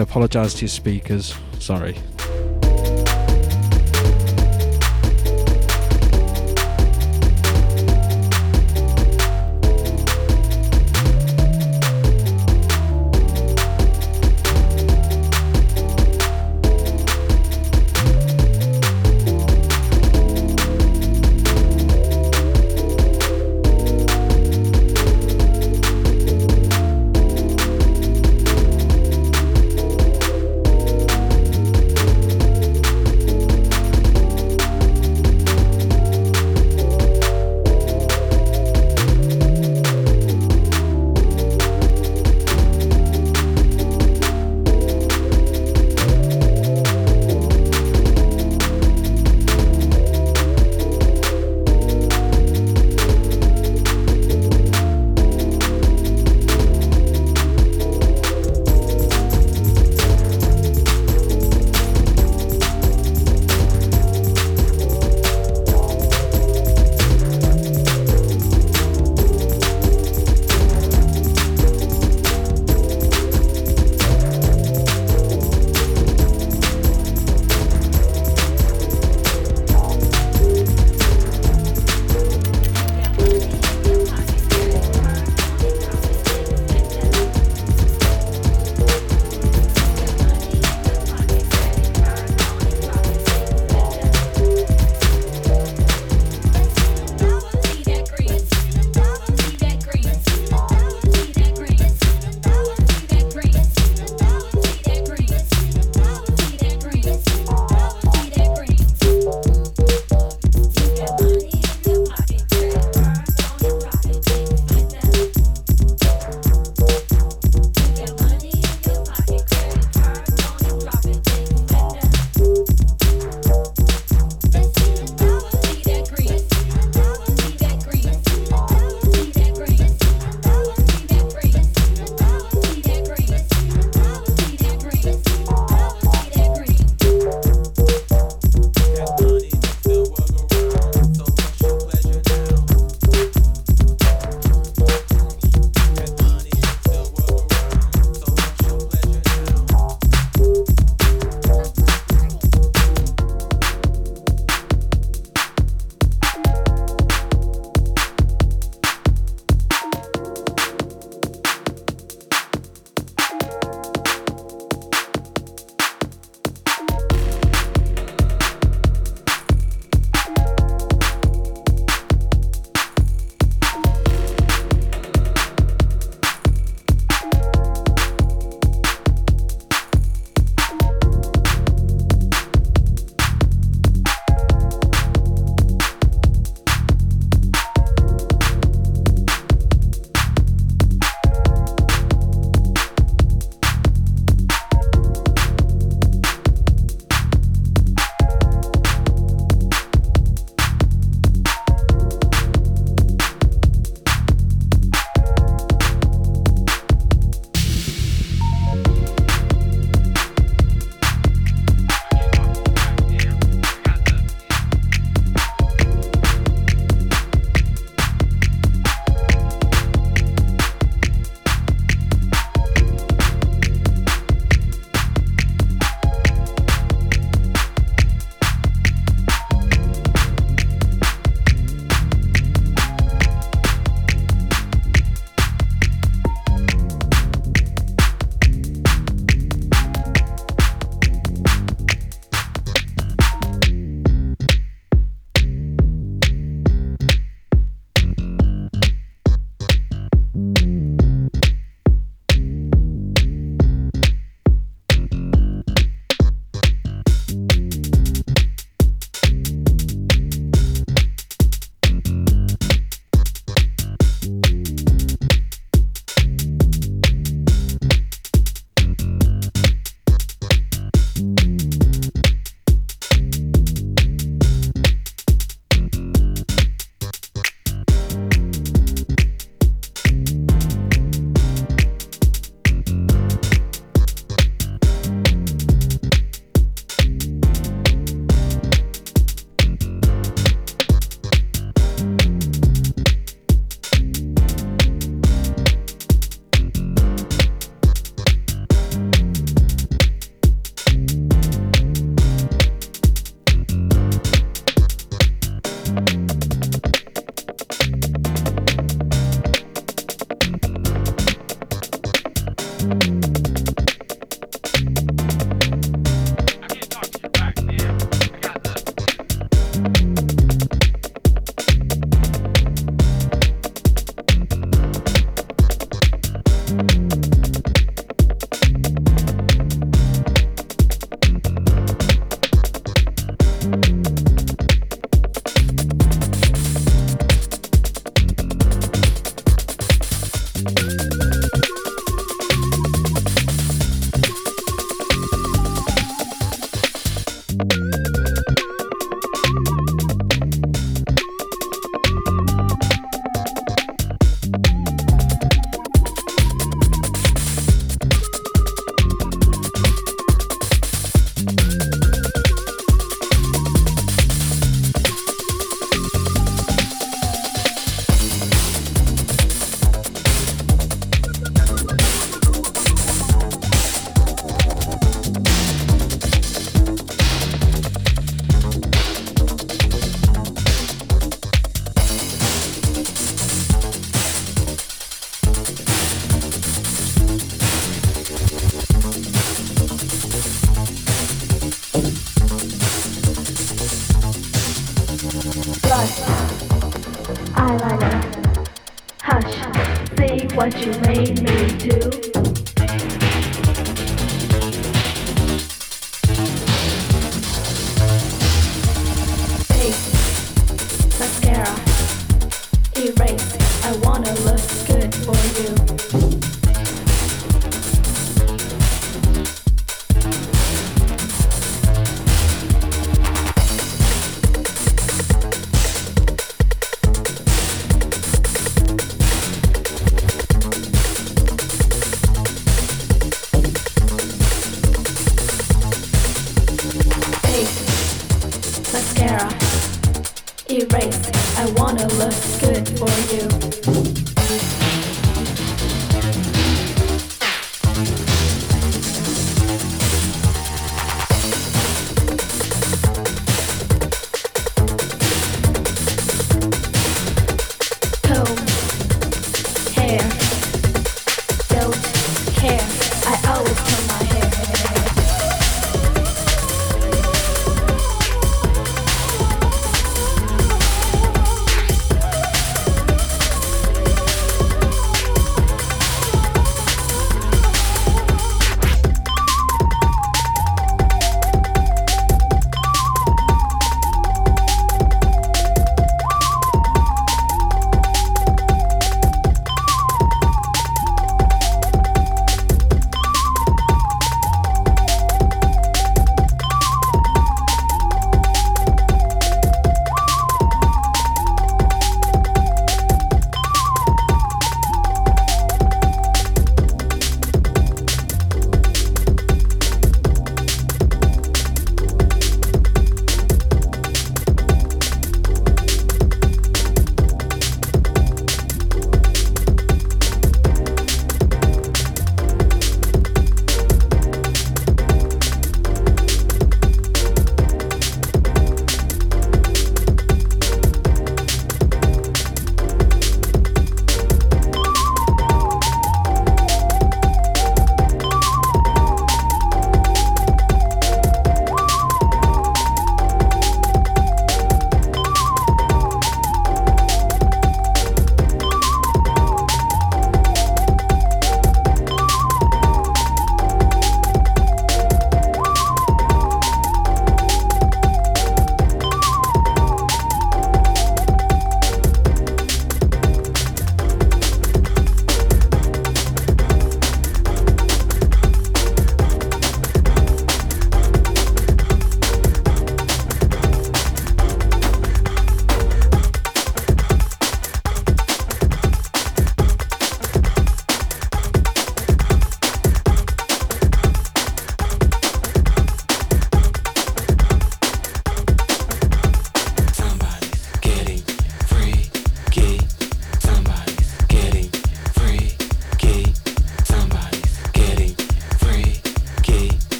I 0.00 0.02
apologise 0.02 0.54
to 0.54 0.60
your 0.62 0.70
speakers. 0.70 1.34
Sorry. 1.58 1.94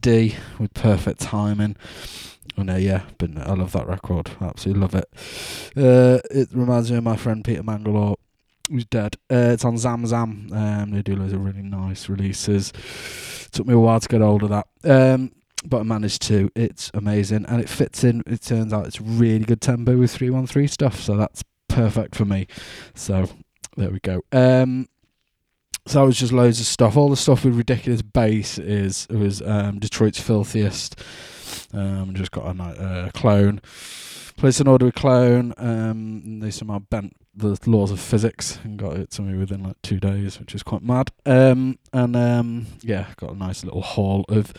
RSD 0.00 0.34
with 0.58 0.74
perfect 0.74 1.20
timing. 1.20 1.76
Oh 2.58 2.62
no, 2.62 2.76
yeah, 2.76 3.02
but 3.18 3.30
I 3.36 3.54
love 3.54 3.72
that 3.72 3.86
record. 3.86 4.30
Absolutely 4.40 4.80
love 4.80 4.94
it. 4.94 5.08
Uh, 5.76 6.20
it 6.30 6.48
reminds 6.52 6.90
me 6.90 6.98
of 6.98 7.04
my 7.04 7.16
friend 7.16 7.44
Peter 7.44 7.62
Mangalore, 7.62 8.16
who's 8.70 8.84
dead. 8.84 9.16
Uh, 9.30 9.50
it's 9.52 9.64
on 9.64 9.78
Zam 9.78 10.06
Zam. 10.06 10.48
Um, 10.52 10.90
they 10.90 11.02
do 11.02 11.16
loads 11.16 11.32
of 11.32 11.44
really 11.44 11.62
nice 11.62 12.08
releases. 12.08 12.72
Took 13.52 13.66
me 13.66 13.74
a 13.74 13.78
while 13.78 14.00
to 14.00 14.08
get 14.08 14.20
hold 14.20 14.42
of 14.42 14.50
that. 14.50 14.66
Um, 14.84 15.32
but 15.64 15.80
I 15.80 15.82
managed 15.84 16.22
to. 16.22 16.50
It's 16.54 16.90
amazing, 16.94 17.46
and 17.46 17.60
it 17.60 17.68
fits 17.68 18.04
in. 18.04 18.22
It 18.26 18.42
turns 18.42 18.72
out 18.72 18.86
it's 18.86 19.00
really 19.00 19.44
good 19.44 19.60
tempo 19.60 19.96
with 19.96 20.10
three 20.10 20.30
one 20.30 20.46
three 20.46 20.66
stuff. 20.66 21.00
So 21.00 21.16
that's 21.16 21.44
perfect 21.68 22.14
for 22.14 22.24
me. 22.24 22.46
So 22.94 23.28
there 23.76 23.90
we 23.90 24.00
go. 24.00 24.22
Um, 24.32 24.88
so 25.90 26.04
it 26.04 26.06
was 26.06 26.18
just 26.18 26.32
loads 26.32 26.60
of 26.60 26.66
stuff. 26.66 26.96
All 26.96 27.08
the 27.08 27.16
stuff 27.16 27.44
with 27.44 27.56
ridiculous 27.56 28.00
bass 28.00 28.58
is 28.58 29.08
was 29.10 29.42
um, 29.42 29.80
Detroit's 29.80 30.20
filthiest. 30.20 31.00
Um, 31.72 32.14
just 32.14 32.30
got 32.30 32.56
a 32.56 32.62
uh, 32.62 33.10
clone. 33.10 33.60
Placed 34.36 34.60
an 34.60 34.68
order 34.68 34.86
with 34.86 34.94
clone. 34.94 35.52
Um, 35.56 36.38
they 36.40 36.52
somehow 36.52 36.78
bent 36.78 37.16
the 37.34 37.58
laws 37.66 37.90
of 37.90 37.98
physics 37.98 38.58
and 38.62 38.78
got 38.78 38.96
it 38.96 39.10
to 39.12 39.22
me 39.22 39.36
within 39.36 39.64
like 39.64 39.82
two 39.82 39.98
days, 39.98 40.38
which 40.38 40.54
is 40.54 40.62
quite 40.62 40.82
mad. 40.82 41.10
Um, 41.26 41.78
and 41.92 42.14
um, 42.14 42.66
yeah, 42.82 43.06
got 43.16 43.32
a 43.32 43.36
nice 43.36 43.64
little 43.64 43.82
haul 43.82 44.24
of 44.28 44.52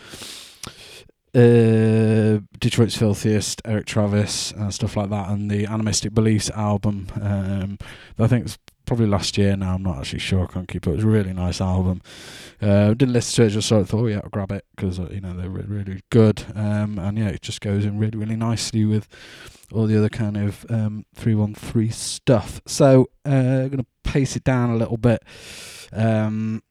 uh, 1.34 2.40
Detroit's 2.60 2.96
Filthiest, 2.96 3.62
Erik 3.64 3.86
Travis, 3.86 4.52
and 4.52 4.72
stuff 4.72 4.96
like 4.96 5.08
that, 5.08 5.30
and 5.30 5.50
the 5.50 5.64
Animistic 5.64 6.12
Beliefs 6.12 6.50
album. 6.50 7.06
Um, 7.20 7.78
I 8.18 8.26
think 8.26 8.44
it's 8.44 8.58
probably 8.84 9.06
last 9.06 9.38
year 9.38 9.56
now. 9.56 9.74
I'm 9.74 9.82
not 9.82 9.98
actually 9.98 10.20
sure. 10.20 10.44
I 10.44 10.52
can't 10.52 10.68
keep 10.68 10.86
it. 10.86 10.90
It 10.90 10.96
was 10.96 11.04
a 11.04 11.08
really 11.08 11.32
nice 11.32 11.60
album. 11.60 12.02
Uh, 12.60 12.88
didn't 12.94 13.12
listen 13.12 13.36
to 13.36 13.46
it. 13.48 13.50
Just 13.50 13.68
sort 13.68 13.82
of 13.82 13.90
thought, 13.90 14.02
oh 14.02 14.06
yeah, 14.06 14.20
I'll 14.22 14.30
grab 14.30 14.52
it 14.52 14.64
because 14.76 14.98
uh, 14.98 15.08
you 15.10 15.20
know 15.20 15.34
they're 15.34 15.50
re- 15.50 15.64
really 15.66 16.00
good. 16.10 16.44
Um, 16.54 16.98
and 16.98 17.18
yeah, 17.18 17.28
it 17.28 17.42
just 17.42 17.60
goes 17.60 17.84
in 17.84 17.98
really, 17.98 18.18
really 18.18 18.36
nicely 18.36 18.84
with 18.84 19.08
all 19.72 19.86
the 19.86 19.96
other 19.96 20.08
kind 20.08 20.36
of 20.36 20.66
um, 20.68 21.04
three 21.14 21.34
one 21.34 21.54
three 21.54 21.90
stuff. 21.90 22.60
So 22.66 23.08
uh, 23.26 23.30
I'm 23.64 23.68
gonna 23.68 23.86
pace 24.04 24.36
it 24.36 24.44
down 24.44 24.70
a 24.70 24.76
little 24.76 24.98
bit. 24.98 25.22
Um, 25.92 26.62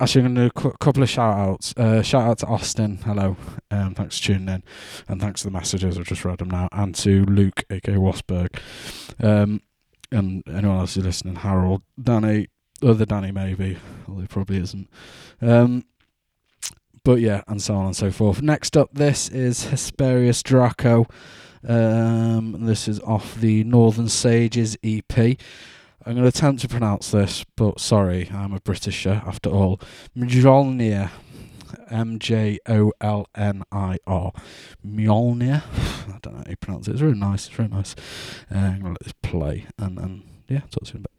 Actually, 0.00 0.26
I'm 0.26 0.34
going 0.34 0.48
to 0.48 0.60
do 0.60 0.68
a 0.68 0.78
couple 0.78 1.02
of 1.02 1.08
shout 1.10 1.36
outs. 1.36 1.74
Uh, 1.76 2.02
shout 2.02 2.22
out 2.22 2.38
to 2.38 2.46
Austin. 2.46 2.98
Hello. 2.98 3.36
Um, 3.72 3.96
thanks 3.96 4.18
for 4.18 4.26
tuning 4.26 4.48
in. 4.48 4.62
And 5.08 5.20
thanks 5.20 5.42
to 5.42 5.48
the 5.48 5.50
messages. 5.50 5.98
I've 5.98 6.06
just 6.06 6.24
read 6.24 6.38
them 6.38 6.50
now. 6.50 6.68
And 6.70 6.94
to 6.96 7.24
Luke, 7.24 7.64
aka 7.68 7.94
Wasberg. 7.94 8.60
Um, 9.20 9.60
and 10.10 10.42
anyone 10.48 10.78
else 10.78 10.94
who's 10.94 11.04
listening, 11.04 11.36
Harold, 11.36 11.82
Danny, 12.00 12.48
other 12.82 13.04
Danny 13.04 13.32
maybe, 13.32 13.78
although 14.06 14.20
he 14.22 14.26
probably 14.26 14.58
isn't. 14.58 14.88
Um, 15.40 15.84
but 17.04 17.20
yeah, 17.20 17.42
and 17.48 17.62
so 17.62 17.74
on 17.74 17.86
and 17.86 17.96
so 17.96 18.10
forth. 18.10 18.42
Next 18.42 18.76
up, 18.76 18.90
this 18.92 19.28
is 19.28 19.66
Hesperius 19.66 20.42
Draco. 20.42 21.06
Um, 21.66 22.66
this 22.66 22.86
is 22.86 23.00
off 23.00 23.34
the 23.36 23.64
Northern 23.64 24.08
Sages 24.08 24.76
EP. 24.82 25.18
I'm 25.18 26.14
going 26.14 26.22
to 26.22 26.28
attempt 26.28 26.62
to 26.62 26.68
pronounce 26.68 27.10
this, 27.10 27.44
but 27.56 27.80
sorry, 27.80 28.30
I'm 28.32 28.52
a 28.52 28.60
Britisher 28.60 29.22
after 29.26 29.50
all. 29.50 29.80
Mjolnir. 30.16 31.10
M 31.90 32.18
J 32.18 32.58
O 32.68 32.92
L 33.00 33.26
N 33.34 33.62
I 33.72 33.98
R. 34.06 34.32
Mjolnir. 34.86 35.62
I 36.08 36.18
don't 36.22 36.34
know 36.34 36.38
how 36.38 36.50
you 36.50 36.56
pronounce 36.56 36.88
it. 36.88 36.92
It's 36.92 37.02
really 37.02 37.18
nice. 37.18 37.46
It's 37.46 37.56
very 37.56 37.68
nice. 37.68 37.94
Uh, 38.50 38.58
I'm 38.58 38.80
going 38.80 38.82
to 38.82 38.88
let 38.90 39.04
this 39.04 39.14
play 39.22 39.66
and, 39.78 39.98
and 39.98 40.22
yeah, 40.48 40.60
talk 40.70 40.84
to 40.84 40.94
you 40.94 40.94
in 40.94 40.96
a 40.96 41.00
bit. 41.00 41.17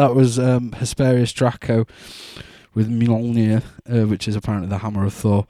That 0.00 0.14
was 0.14 0.38
um, 0.38 0.70
Hesperius 0.70 1.34
Draco 1.34 1.84
with 2.72 2.88
Mjolnir, 2.88 3.62
uh, 3.86 4.06
which 4.06 4.26
is 4.28 4.34
apparently 4.34 4.70
the 4.70 4.78
Hammer 4.78 5.04
of 5.04 5.12
Thor, 5.12 5.46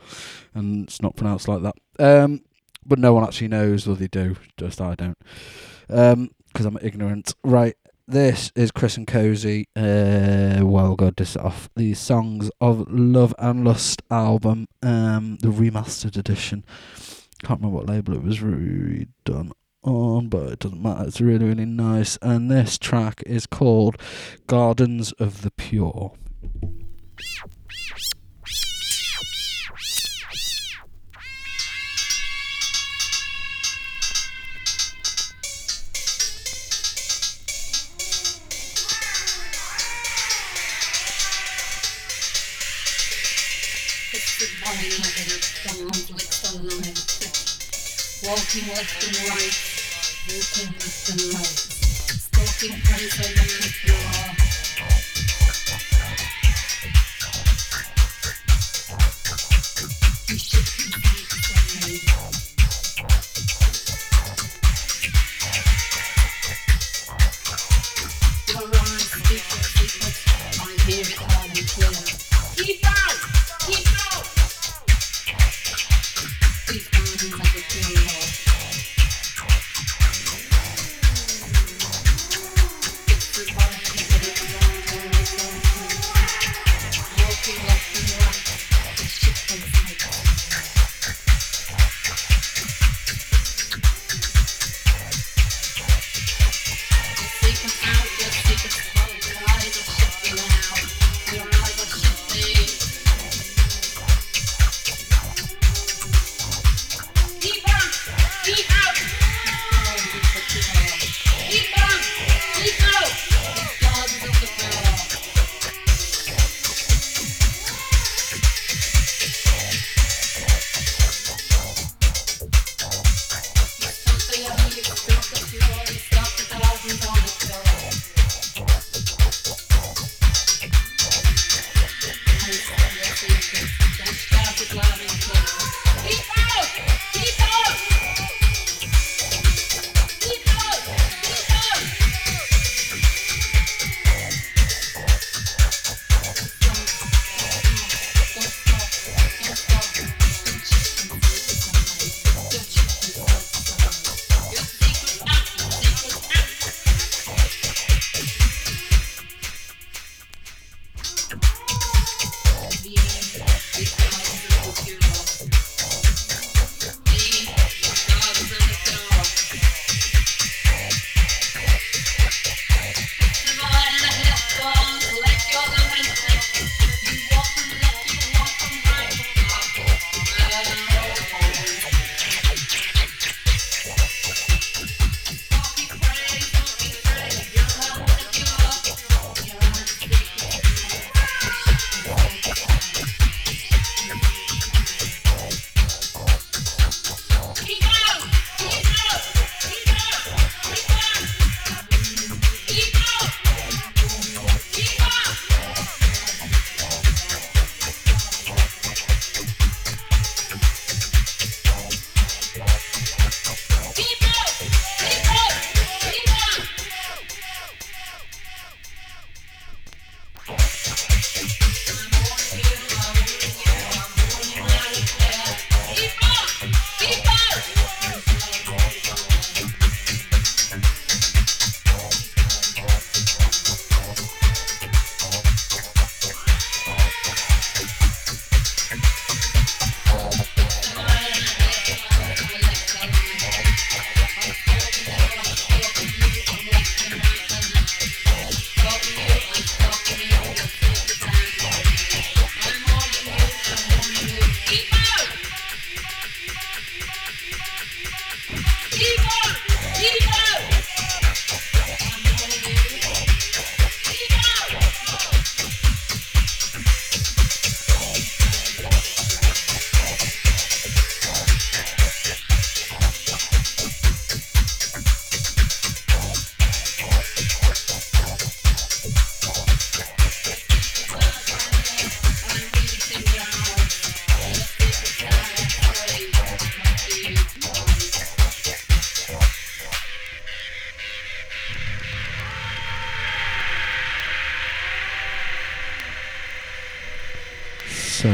and 0.54 0.88
it's 0.88 1.00
not 1.00 1.14
pronounced 1.14 1.46
like 1.46 1.62
that. 1.62 1.76
Um, 2.00 2.40
but 2.84 2.98
no 2.98 3.14
one 3.14 3.22
actually 3.22 3.46
knows, 3.46 3.86
or 3.86 3.94
they 3.94 4.08
do, 4.08 4.34
just 4.56 4.80
I 4.80 4.96
don't, 4.96 5.16
because 5.86 6.66
I'm 6.66 6.78
ignorant. 6.82 7.32
Right, 7.44 7.76
this 8.08 8.50
is 8.56 8.72
Chris 8.72 8.96
and 8.96 9.06
Cosey. 9.06 9.68
Uh, 9.76 10.62
well, 10.64 10.96
God, 10.96 11.14
this 11.14 11.36
off 11.36 11.70
the 11.76 11.94
songs 11.94 12.50
of 12.60 12.90
Love 12.90 13.32
and 13.38 13.64
Lust 13.64 14.02
album, 14.10 14.66
um, 14.82 15.38
the 15.42 15.50
remastered 15.52 16.16
edition. 16.16 16.64
Can't 17.44 17.60
remember 17.60 17.76
what 17.76 17.88
label 17.88 18.14
it 18.14 18.24
was 18.24 18.40
redone 18.40 19.52
on, 19.82 20.28
but 20.28 20.52
it 20.52 20.58
doesn't 20.60 20.82
matter. 20.82 21.06
It's 21.06 21.20
really, 21.20 21.46
really 21.46 21.64
nice. 21.64 22.18
And 22.22 22.50
this 22.50 22.78
track 22.78 23.22
is 23.26 23.46
called 23.46 23.96
Gardens 24.46 25.12
of 25.12 25.42
the 25.42 25.50
Pure. 25.50 26.12
Walking 48.22 48.68
left 48.68 49.06
and 49.06 49.16
right, 49.30 49.56
walking 50.28 50.68
left 50.76 51.08
and 51.08 51.22
right, 51.32 51.58
stalking 52.20 52.76
place 52.82 53.16
on 53.16 53.32
the 53.32 53.70
floor. 53.80 54.49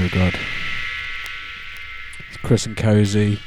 So 0.06 0.12
good. 0.12 0.38
It's 2.28 2.36
Chris 2.36 2.66
and 2.66 2.76
Cosey. 2.76 3.40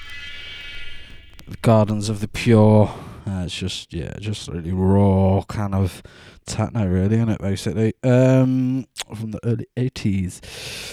The 1.47 1.57
Gardens 1.61 2.09
of 2.09 2.19
the 2.19 2.27
Pure. 2.27 2.93
Uh, 3.25 3.43
it's 3.45 3.55
just 3.55 3.93
yeah, 3.93 4.13
just 4.19 4.49
really 4.49 4.73
raw 4.73 5.41
kind 5.43 5.73
of 5.73 6.03
techno, 6.45 6.85
really, 6.85 7.15
isn't 7.15 7.29
it? 7.29 7.39
Basically, 7.39 7.93
um, 8.03 8.87
from 9.15 9.31
the 9.31 9.39
early 9.45 9.67
eighties, 9.77 10.41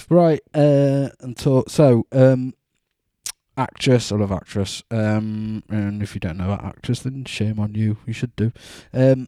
right? 0.09 0.41
Uh, 0.55 1.09
and 1.21 1.37
talk. 1.37 1.69
So, 1.69 2.07
um, 2.13 2.55
actress, 3.57 4.13
I 4.13 4.17
love 4.17 4.31
actress. 4.31 4.85
Um, 4.93 5.65
and 5.69 6.01
if 6.01 6.15
you 6.15 6.21
don't 6.21 6.37
know 6.37 6.49
that 6.49 6.63
actress, 6.65 7.01
then 7.01 7.25
shame 7.25 7.59
on 7.59 7.75
you. 7.75 7.97
You 8.07 8.13
should 8.13 8.37
do. 8.37 8.53
Um, 8.93 9.27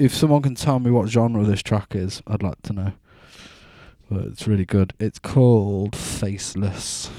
if 0.00 0.14
someone 0.14 0.42
can 0.42 0.56
tell 0.56 0.80
me 0.80 0.90
what 0.90 1.08
genre 1.08 1.44
this 1.44 1.62
track 1.62 1.94
is, 1.94 2.22
I'd 2.26 2.42
like 2.42 2.60
to 2.62 2.72
know 2.72 2.92
but 4.10 4.24
it's 4.24 4.48
really 4.48 4.64
good. 4.64 4.92
It's 4.98 5.20
called 5.20 5.94
Faceless. 5.94 7.10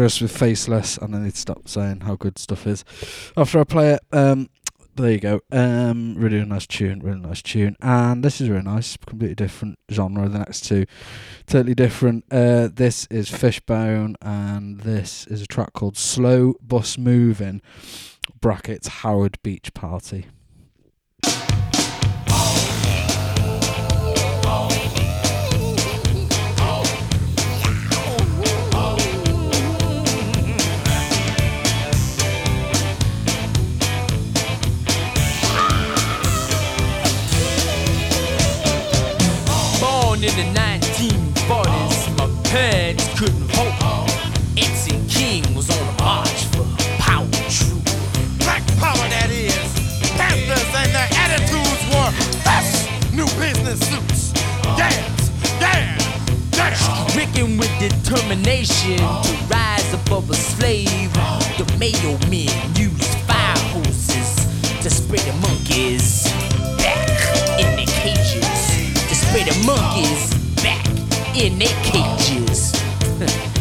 after 0.00 0.06
us 0.06 0.20
with 0.22 0.34
Faceless, 0.34 0.96
and 0.96 1.12
then 1.12 1.24
they'd 1.24 1.36
stop 1.36 1.68
saying 1.68 2.00
how 2.00 2.16
good 2.16 2.38
stuff 2.38 2.66
is 2.66 2.86
after 3.36 3.60
I 3.60 3.64
play 3.64 3.90
it. 3.90 4.00
Um, 4.12 4.48
there 4.96 5.10
you 5.10 5.20
go. 5.20 5.40
Um, 5.52 6.14
really, 6.14 6.36
really 6.36 6.48
nice 6.48 6.66
tune, 6.66 7.00
really 7.00 7.20
nice 7.20 7.42
tune. 7.42 7.76
And 7.82 8.24
this 8.24 8.40
is 8.40 8.48
really 8.48 8.62
nice, 8.62 8.96
completely 8.96 9.34
different 9.34 9.78
genre 9.90 10.22
than 10.22 10.32
the 10.32 10.38
next 10.38 10.62
two. 10.62 10.86
Totally 11.46 11.74
different. 11.74 12.24
Uh, 12.30 12.70
this 12.72 13.06
is 13.10 13.28
Fishbone, 13.28 14.16
and 14.22 14.80
this 14.80 15.26
is 15.26 15.42
a 15.42 15.46
track 15.46 15.74
called 15.74 15.98
Slow 15.98 16.54
Bus 16.62 16.96
Moving, 16.96 17.60
brackets 18.40 18.88
Howard 18.88 19.38
Beach 19.42 19.74
Party. 19.74 20.28
born 40.20 40.30
in 40.30 40.54
the 40.54 40.60
1940s. 40.60 42.18
My 42.18 42.50
parents 42.50 43.08
couldn't 43.18 43.50
hold 43.52 43.72
me. 43.80 44.62
Etsy 44.62 44.96
King 45.08 45.54
was 45.54 45.70
on 45.70 45.86
the 45.86 46.02
march 46.02 46.44
for 46.52 46.64
power, 46.98 47.26
true. 47.48 47.80
Black 48.38 48.62
power, 48.78 49.06
that 49.08 49.30
is. 49.30 49.54
Panthers 50.16 50.70
and 50.76 50.92
their 50.94 51.08
attitudes 51.24 51.82
were 51.92 52.10
fresh. 52.42 52.88
New 53.12 53.28
business 53.38 53.80
suits. 53.88 54.32
Dance, 54.76 55.30
dance, 55.58 56.04
dance. 56.50 57.12
Stricken 57.12 57.56
with 57.56 57.72
determination 57.78 58.98
to 58.98 59.32
rise 59.48 59.92
above 59.94 60.28
a 60.30 60.34
slave. 60.34 61.12
The 61.56 61.66
Mayo 61.78 62.18
men 62.28 62.52
used 62.76 63.14
fire 63.26 63.58
hoses 63.72 64.34
to 64.82 64.90
spray 64.90 65.18
the 65.18 65.32
monkeys 65.40 66.24
back 66.78 67.08
in 67.60 67.76
the 67.76 67.86
cages. 67.86 68.59
Afraid 69.30 69.46
of 69.46 69.64
monkeys 69.64 70.34
back 70.56 70.84
in 71.36 71.56
their 71.56 71.68
cages. 71.84 72.72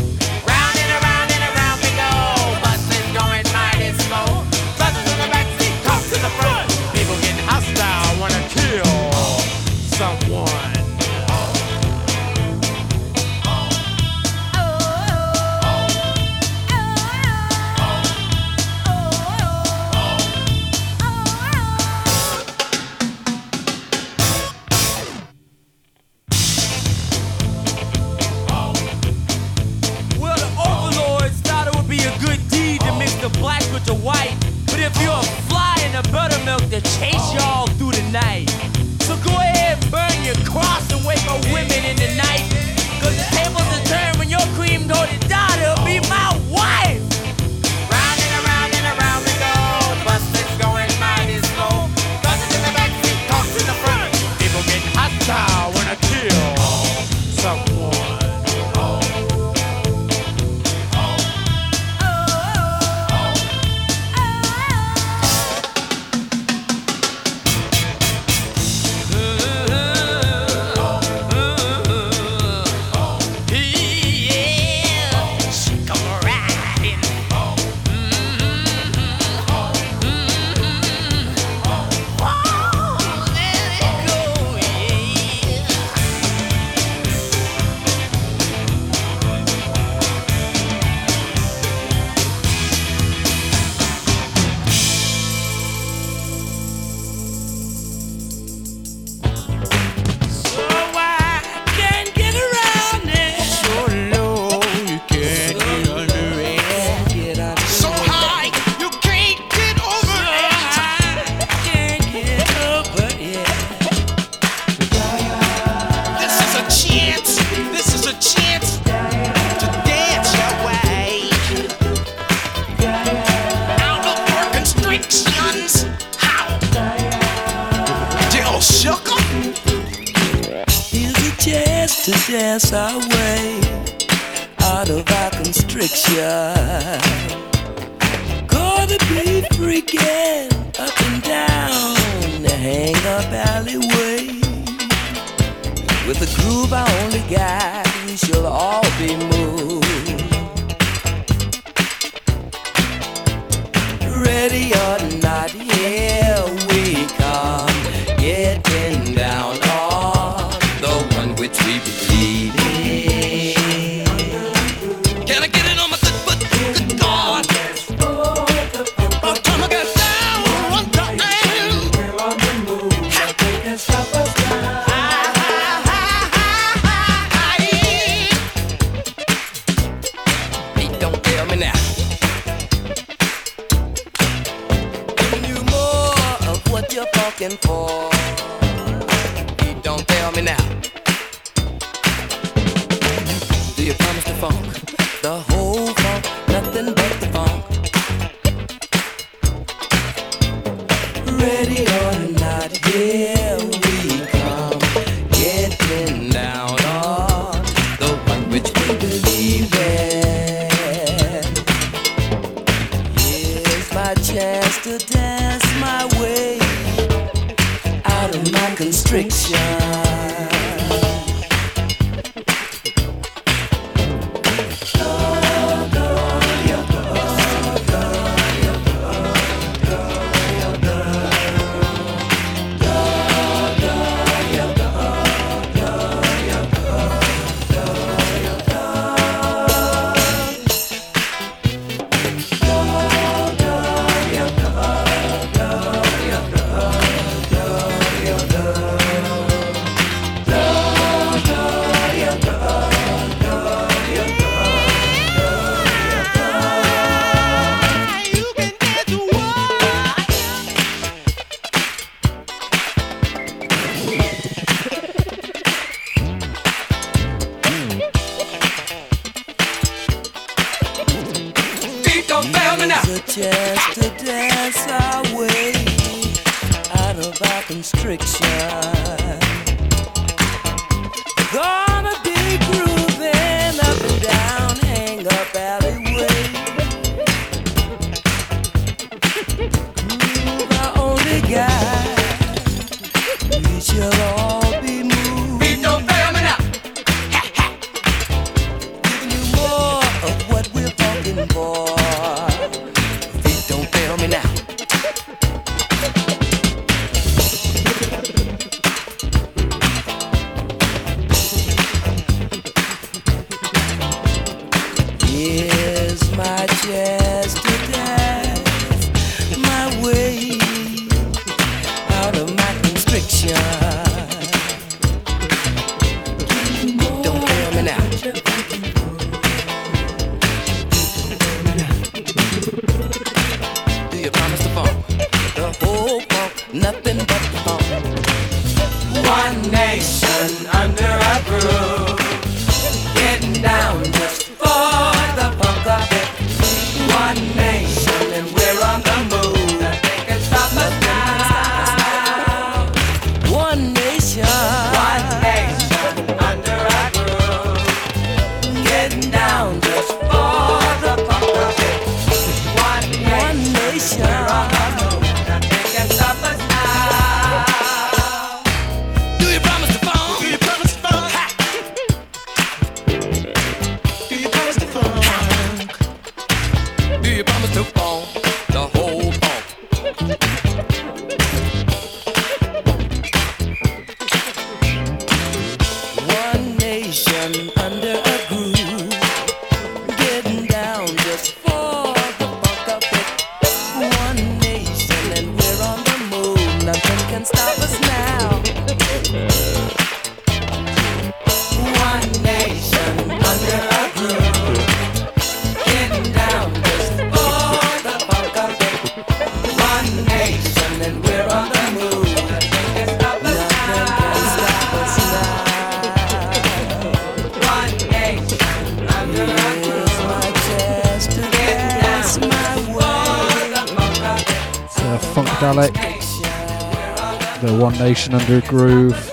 Nation 428.49 428.67
Groove. 428.67 429.31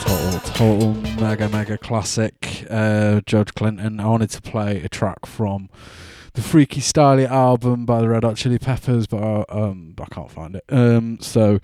Total, 0.00 0.40
total 0.40 0.94
mega, 1.18 1.48
mega 1.48 1.78
classic. 1.78 2.66
Uh, 2.68 3.22
George 3.24 3.54
Clinton. 3.54 3.98
I 3.98 4.08
wanted 4.08 4.28
to 4.30 4.42
play 4.42 4.82
a 4.82 4.90
track 4.90 5.24
from 5.24 5.70
the 6.34 6.42
Freaky 6.42 6.80
Styley 6.80 7.28
album 7.28 7.84
by 7.84 8.00
the 8.00 8.08
Red 8.08 8.24
Hot 8.24 8.36
Chili 8.36 8.58
Peppers, 8.58 9.06
but 9.06 9.22
I, 9.22 9.44
um, 9.50 9.94
I 10.00 10.04
can't 10.06 10.30
find 10.30 10.56
it. 10.56 10.64
Um, 10.68 11.18
so 11.20 11.60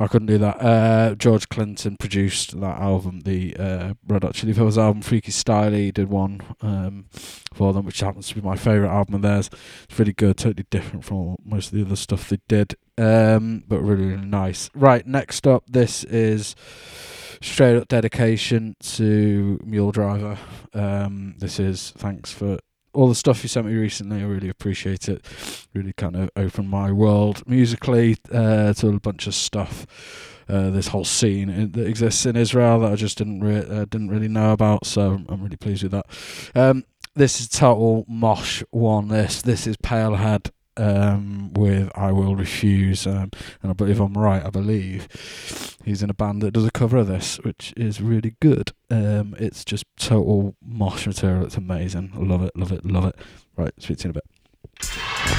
I 0.00 0.08
couldn't 0.08 0.26
do 0.26 0.38
that. 0.38 0.60
Uh, 0.60 1.14
George 1.14 1.48
Clinton 1.48 1.96
produced 1.96 2.60
that 2.60 2.80
album, 2.80 3.20
the 3.20 3.56
uh, 3.56 3.94
Red 4.06 4.24
Hot 4.24 4.34
Chili 4.34 4.54
Peppers 4.54 4.78
album. 4.78 5.02
Freaky 5.02 5.32
Styley 5.32 5.92
did 5.92 6.08
one 6.08 6.40
um, 6.60 7.06
for 7.52 7.72
them, 7.72 7.84
which 7.84 8.00
happens 8.00 8.28
to 8.28 8.34
be 8.34 8.40
my 8.40 8.56
favourite 8.56 8.92
album 8.92 9.16
of 9.16 9.22
theirs. 9.22 9.50
It's 9.88 9.98
really 9.98 10.12
good, 10.12 10.36
totally 10.36 10.66
different 10.70 11.04
from 11.04 11.36
most 11.44 11.72
of 11.72 11.78
the 11.78 11.84
other 11.84 11.96
stuff 11.96 12.28
they 12.28 12.38
did, 12.48 12.74
um, 12.98 13.62
but 13.68 13.80
really, 13.80 14.06
really 14.06 14.26
nice. 14.52 14.70
Right, 14.74 15.06
next 15.06 15.46
up, 15.46 15.64
this 15.66 16.04
is 16.04 16.54
straight 17.40 17.76
up 17.76 17.88
dedication 17.88 18.76
to 18.80 19.58
Mule 19.64 19.92
Driver. 19.92 20.38
Um, 20.74 21.34
this 21.38 21.58
is 21.58 21.92
thanks 21.96 22.30
for 22.30 22.58
all 22.92 23.08
the 23.08 23.14
stuff 23.14 23.42
you 23.42 23.48
sent 23.48 23.66
me 23.66 23.74
recently. 23.74 24.20
I 24.20 24.24
really 24.24 24.50
appreciate 24.50 25.08
it. 25.08 25.24
Really 25.72 25.94
kind 25.94 26.16
of 26.16 26.30
opened 26.36 26.68
my 26.68 26.92
world 26.92 27.42
musically 27.48 28.18
uh, 28.30 28.74
to 28.74 28.88
a 28.88 29.00
bunch 29.00 29.26
of 29.26 29.34
stuff. 29.34 29.86
Uh, 30.48 30.68
this 30.68 30.88
whole 30.88 31.04
scene 31.04 31.72
that 31.72 31.86
exists 31.86 32.26
in 32.26 32.36
Israel 32.36 32.80
that 32.80 32.92
I 32.92 32.96
just 32.96 33.16
didn't 33.16 33.40
re- 33.40 33.66
uh, 33.66 33.86
didn't 33.86 34.08
really 34.08 34.28
know 34.28 34.52
about, 34.52 34.84
so 34.84 35.22
I'm, 35.28 35.42
really 35.42 35.56
pleased 35.56 35.82
with 35.82 35.92
that. 35.92 36.06
Um, 36.54 36.84
this 37.14 37.40
is 37.40 37.48
total 37.48 38.04
mosh 38.06 38.62
one. 38.70 39.08
This 39.08 39.40
this 39.40 39.66
is 39.66 39.76
Pailhead 39.78 40.50
um, 40.76 41.52
with 41.52 41.90
I 41.94 42.12
Will 42.12 42.36
Refuse, 42.36 43.06
um, 43.06 43.30
and 43.62 43.70
I 43.70 43.72
believe 43.72 44.00
I'm 44.00 44.14
right. 44.14 44.44
I 44.44 44.50
believe 44.50 45.08
he's 45.84 46.02
in 46.02 46.10
a 46.10 46.14
band 46.14 46.42
that 46.42 46.52
does 46.52 46.66
a 46.66 46.70
cover 46.70 46.98
of 46.98 47.08
this, 47.08 47.36
which 47.38 47.72
is 47.76 48.00
really 48.00 48.36
good. 48.40 48.72
Um, 48.90 49.34
it's 49.38 49.64
just 49.64 49.84
total 49.96 50.56
mosh 50.64 51.06
material. 51.06 51.44
It's 51.44 51.56
amazing. 51.56 52.12
I 52.14 52.18
love 52.18 52.42
it, 52.42 52.52
love 52.56 52.72
it, 52.72 52.84
love 52.84 53.06
it. 53.06 53.16
Right, 53.56 53.72
speak 53.78 53.98
to 53.98 54.08
you 54.08 54.12
in 54.12 54.16
a 54.16 54.20
bit. 54.20 55.31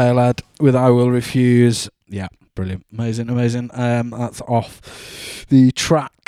Pailhead 0.00 0.40
with 0.58 0.74
I 0.74 0.88
Will 0.88 1.10
Refuse. 1.10 1.90
Yeah, 2.08 2.28
brilliant. 2.54 2.86
Amazing, 2.90 3.28
amazing. 3.28 3.68
Um, 3.74 4.14
that's 4.16 4.40
off 4.40 5.44
the 5.50 5.72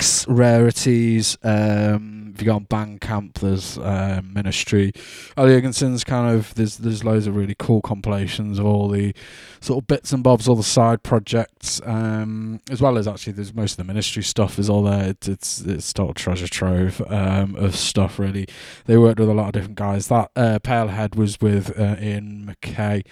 tracks, 0.02 0.26
rarities. 0.28 1.38
Um, 1.42 2.32
if 2.34 2.40
you 2.40 2.46
go 2.46 2.56
on 2.56 2.66
Bandcamp, 2.66 3.34
there's 3.34 3.78
um, 3.78 4.32
Ministry. 4.32 4.92
Al 5.36 5.46
Jourgensen's 5.46 6.02
kind 6.02 6.34
of, 6.34 6.54
there's, 6.54 6.78
there's 6.78 7.04
loads 7.04 7.26
of 7.26 7.36
really 7.36 7.54
cool 7.58 7.82
compilations 7.82 8.58
of 8.58 8.64
all 8.64 8.88
the 8.88 9.14
sort 9.60 9.82
of 9.82 9.86
bits 9.86 10.12
and 10.12 10.24
bobs, 10.24 10.48
all 10.48 10.56
the 10.56 10.62
side 10.62 11.02
projects, 11.02 11.80
um, 11.84 12.60
as 12.70 12.80
well 12.80 12.96
as 12.96 13.06
actually 13.06 13.34
there's 13.34 13.54
most 13.54 13.72
of 13.72 13.76
the 13.78 13.84
Ministry 13.84 14.22
stuff 14.22 14.58
is 14.58 14.70
all 14.70 14.82
there. 14.82 15.10
It's, 15.10 15.28
it's, 15.28 15.60
it's 15.60 15.92
total 15.92 16.14
treasure 16.14 16.48
trove 16.48 17.02
um, 17.08 17.54
of 17.56 17.76
stuff, 17.76 18.18
really. 18.18 18.48
They 18.86 18.96
worked 18.96 19.20
with 19.20 19.28
a 19.28 19.34
lot 19.34 19.48
of 19.48 19.52
different 19.52 19.76
guys. 19.76 20.08
That 20.08 20.30
uh, 20.34 20.58
Pailhead 20.60 21.16
was 21.16 21.40
with 21.40 21.78
uh, 21.78 21.96
Ian 22.00 22.56
MacKaye 22.62 23.04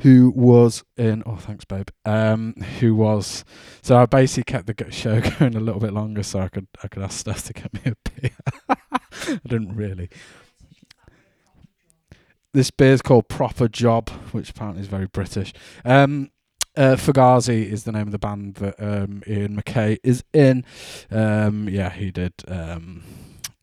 who 0.00 0.32
was 0.34 0.84
in 0.96 1.22
oh 1.24 1.36
thanks 1.36 1.64
babe 1.64 1.88
um 2.04 2.54
who 2.80 2.94
was 2.94 3.44
so 3.84 3.98
i 3.98 4.06
basically 4.06 4.50
kept 4.50 4.66
the 4.66 4.90
show 4.90 5.20
going 5.38 5.54
a 5.54 5.60
little 5.60 5.80
bit 5.80 5.92
longer 5.92 6.22
so 6.22 6.40
i 6.40 6.48
could 6.48 6.66
i 6.82 6.88
could 6.88 7.02
ask 7.02 7.20
steph 7.20 7.44
to 7.44 7.52
get 7.52 7.72
me 7.72 7.80
a 7.84 8.10
beer 8.10 8.30
i 9.28 9.40
didn't 9.46 9.76
really 9.76 10.08
this 12.52 12.70
beer's 12.70 13.02
called 13.02 13.28
proper 13.28 13.68
job 13.68 14.08
which 14.32 14.50
apparently 14.50 14.82
is 14.82 14.88
very 14.88 15.06
british 15.06 15.52
um 15.84 16.30
uh, 16.76 16.96
Fugazi 16.96 17.70
is 17.70 17.84
the 17.84 17.92
name 17.92 18.08
of 18.08 18.10
the 18.10 18.18
band 18.18 18.56
that 18.56 18.74
um, 18.80 19.22
Ian 19.28 19.56
MacKaye 19.56 19.98
is 20.02 20.24
in. 20.32 20.64
Um, 21.08 21.68
yeah, 21.68 21.88
he 21.90 22.10
did 22.10 22.32
um, 22.48 23.04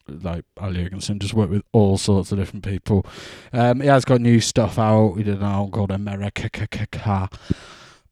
like 0.07 0.45
Al 0.57 0.71
Jourgensen 0.71 1.19
just 1.19 1.33
worked 1.33 1.51
with 1.51 1.63
all 1.73 1.97
sorts 1.97 2.31
of 2.31 2.37
different 2.37 2.63
people. 2.63 3.05
Um, 3.51 3.81
he 3.81 3.87
has 3.87 4.05
got 4.05 4.21
new 4.21 4.39
stuff 4.39 4.79
out. 4.79 5.15
He 5.15 5.23
did 5.23 5.39
an 5.39 5.43
album 5.43 5.71
called 5.71 5.91
America, 5.91 6.49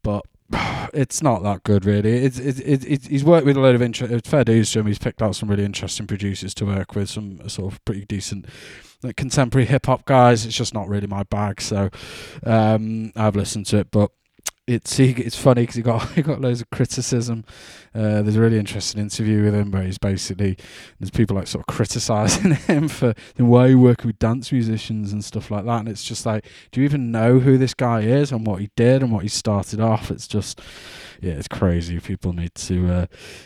but 0.04 0.26
it's 0.94 1.22
not 1.22 1.44
that 1.44 1.64
good 1.64 1.86
really. 1.86 2.18
It's 2.26 2.40
it's 2.40 2.60
it's, 2.60 3.08
he's 3.08 3.24
worked 3.24 3.46
with 3.46 3.58
a 3.58 3.60
lot 3.60 3.76
of 3.76 3.82
interest. 3.82 4.28
Fair 4.28 4.44
dues 4.44 4.72
to 4.72 4.80
him. 4.80 4.88
He's 4.88 5.00
picked 5.00 5.22
out 5.22 5.36
some 5.36 5.50
really 5.50 5.66
interesting 5.66 6.08
producers 6.08 6.54
to 6.56 6.66
work 6.66 6.96
with. 6.96 7.10
Some 7.10 7.48
sort 7.50 7.74
of 7.74 7.86
pretty 7.86 8.06
decent. 8.06 8.46
Contemporary 9.16 9.66
hip 9.66 9.86
hop 9.86 10.04
guys, 10.04 10.46
it's 10.46 10.58
just 10.58 10.74
not 10.74 10.90
really 10.90 11.08
my 11.08 11.24
bag. 11.24 11.62
So, 11.62 11.90
um, 12.44 13.14
I've 13.16 13.36
listened 13.36 13.66
to 13.68 13.78
it, 13.78 13.92
but 13.92 14.12
it's 14.70 15.00
it's 15.00 15.36
funny 15.36 15.64
because 15.64 15.76
he 15.76 15.82
got 15.82 16.10
he 16.14 16.22
got 16.22 16.42
loads 16.42 16.62
of 16.62 16.70
criticism. 16.70 17.44
Uh, 17.96 18.22
there's 18.22 18.36
a 18.36 18.42
really 18.42 18.60
interesting 18.60 19.02
interview 19.02 19.44
with 19.44 19.56
him 19.56 19.72
where 19.72 19.82
he's 19.84 19.98
basically 19.98 20.58
there's 21.00 21.10
people 21.10 21.36
like 21.36 21.48
sort 21.48 21.68
of 21.68 21.74
criticizing 21.74 22.52
him 22.68 22.88
for 22.88 23.16
the 23.36 23.46
way 23.46 23.70
he 23.70 23.76
working 23.76 24.08
with 24.08 24.20
dance 24.20 24.52
musicians 24.52 25.12
and 25.12 25.26
stuff 25.26 25.50
like 25.50 25.66
that, 25.66 25.80
and 25.80 25.90
it's 25.90 26.04
just 26.04 26.26
like, 26.26 26.46
do 26.72 26.82
you 26.82 26.86
even 26.86 27.12
know 27.12 27.40
who 27.40 27.58
this 27.58 27.74
guy 27.74 28.02
is 28.02 28.32
and 28.32 28.46
what 28.46 28.62
he 28.62 28.70
did 28.76 29.02
and 29.02 29.12
what 29.12 29.24
he 29.24 29.30
started 29.30 29.80
off? 29.80 30.12
It's 30.12 30.28
just 30.28 30.62
yeah, 31.20 31.34
it's 31.34 31.48
crazy. 31.48 32.00
People 32.00 32.34
need 32.34 32.54
to 32.56 32.92
uh, 32.92 33.06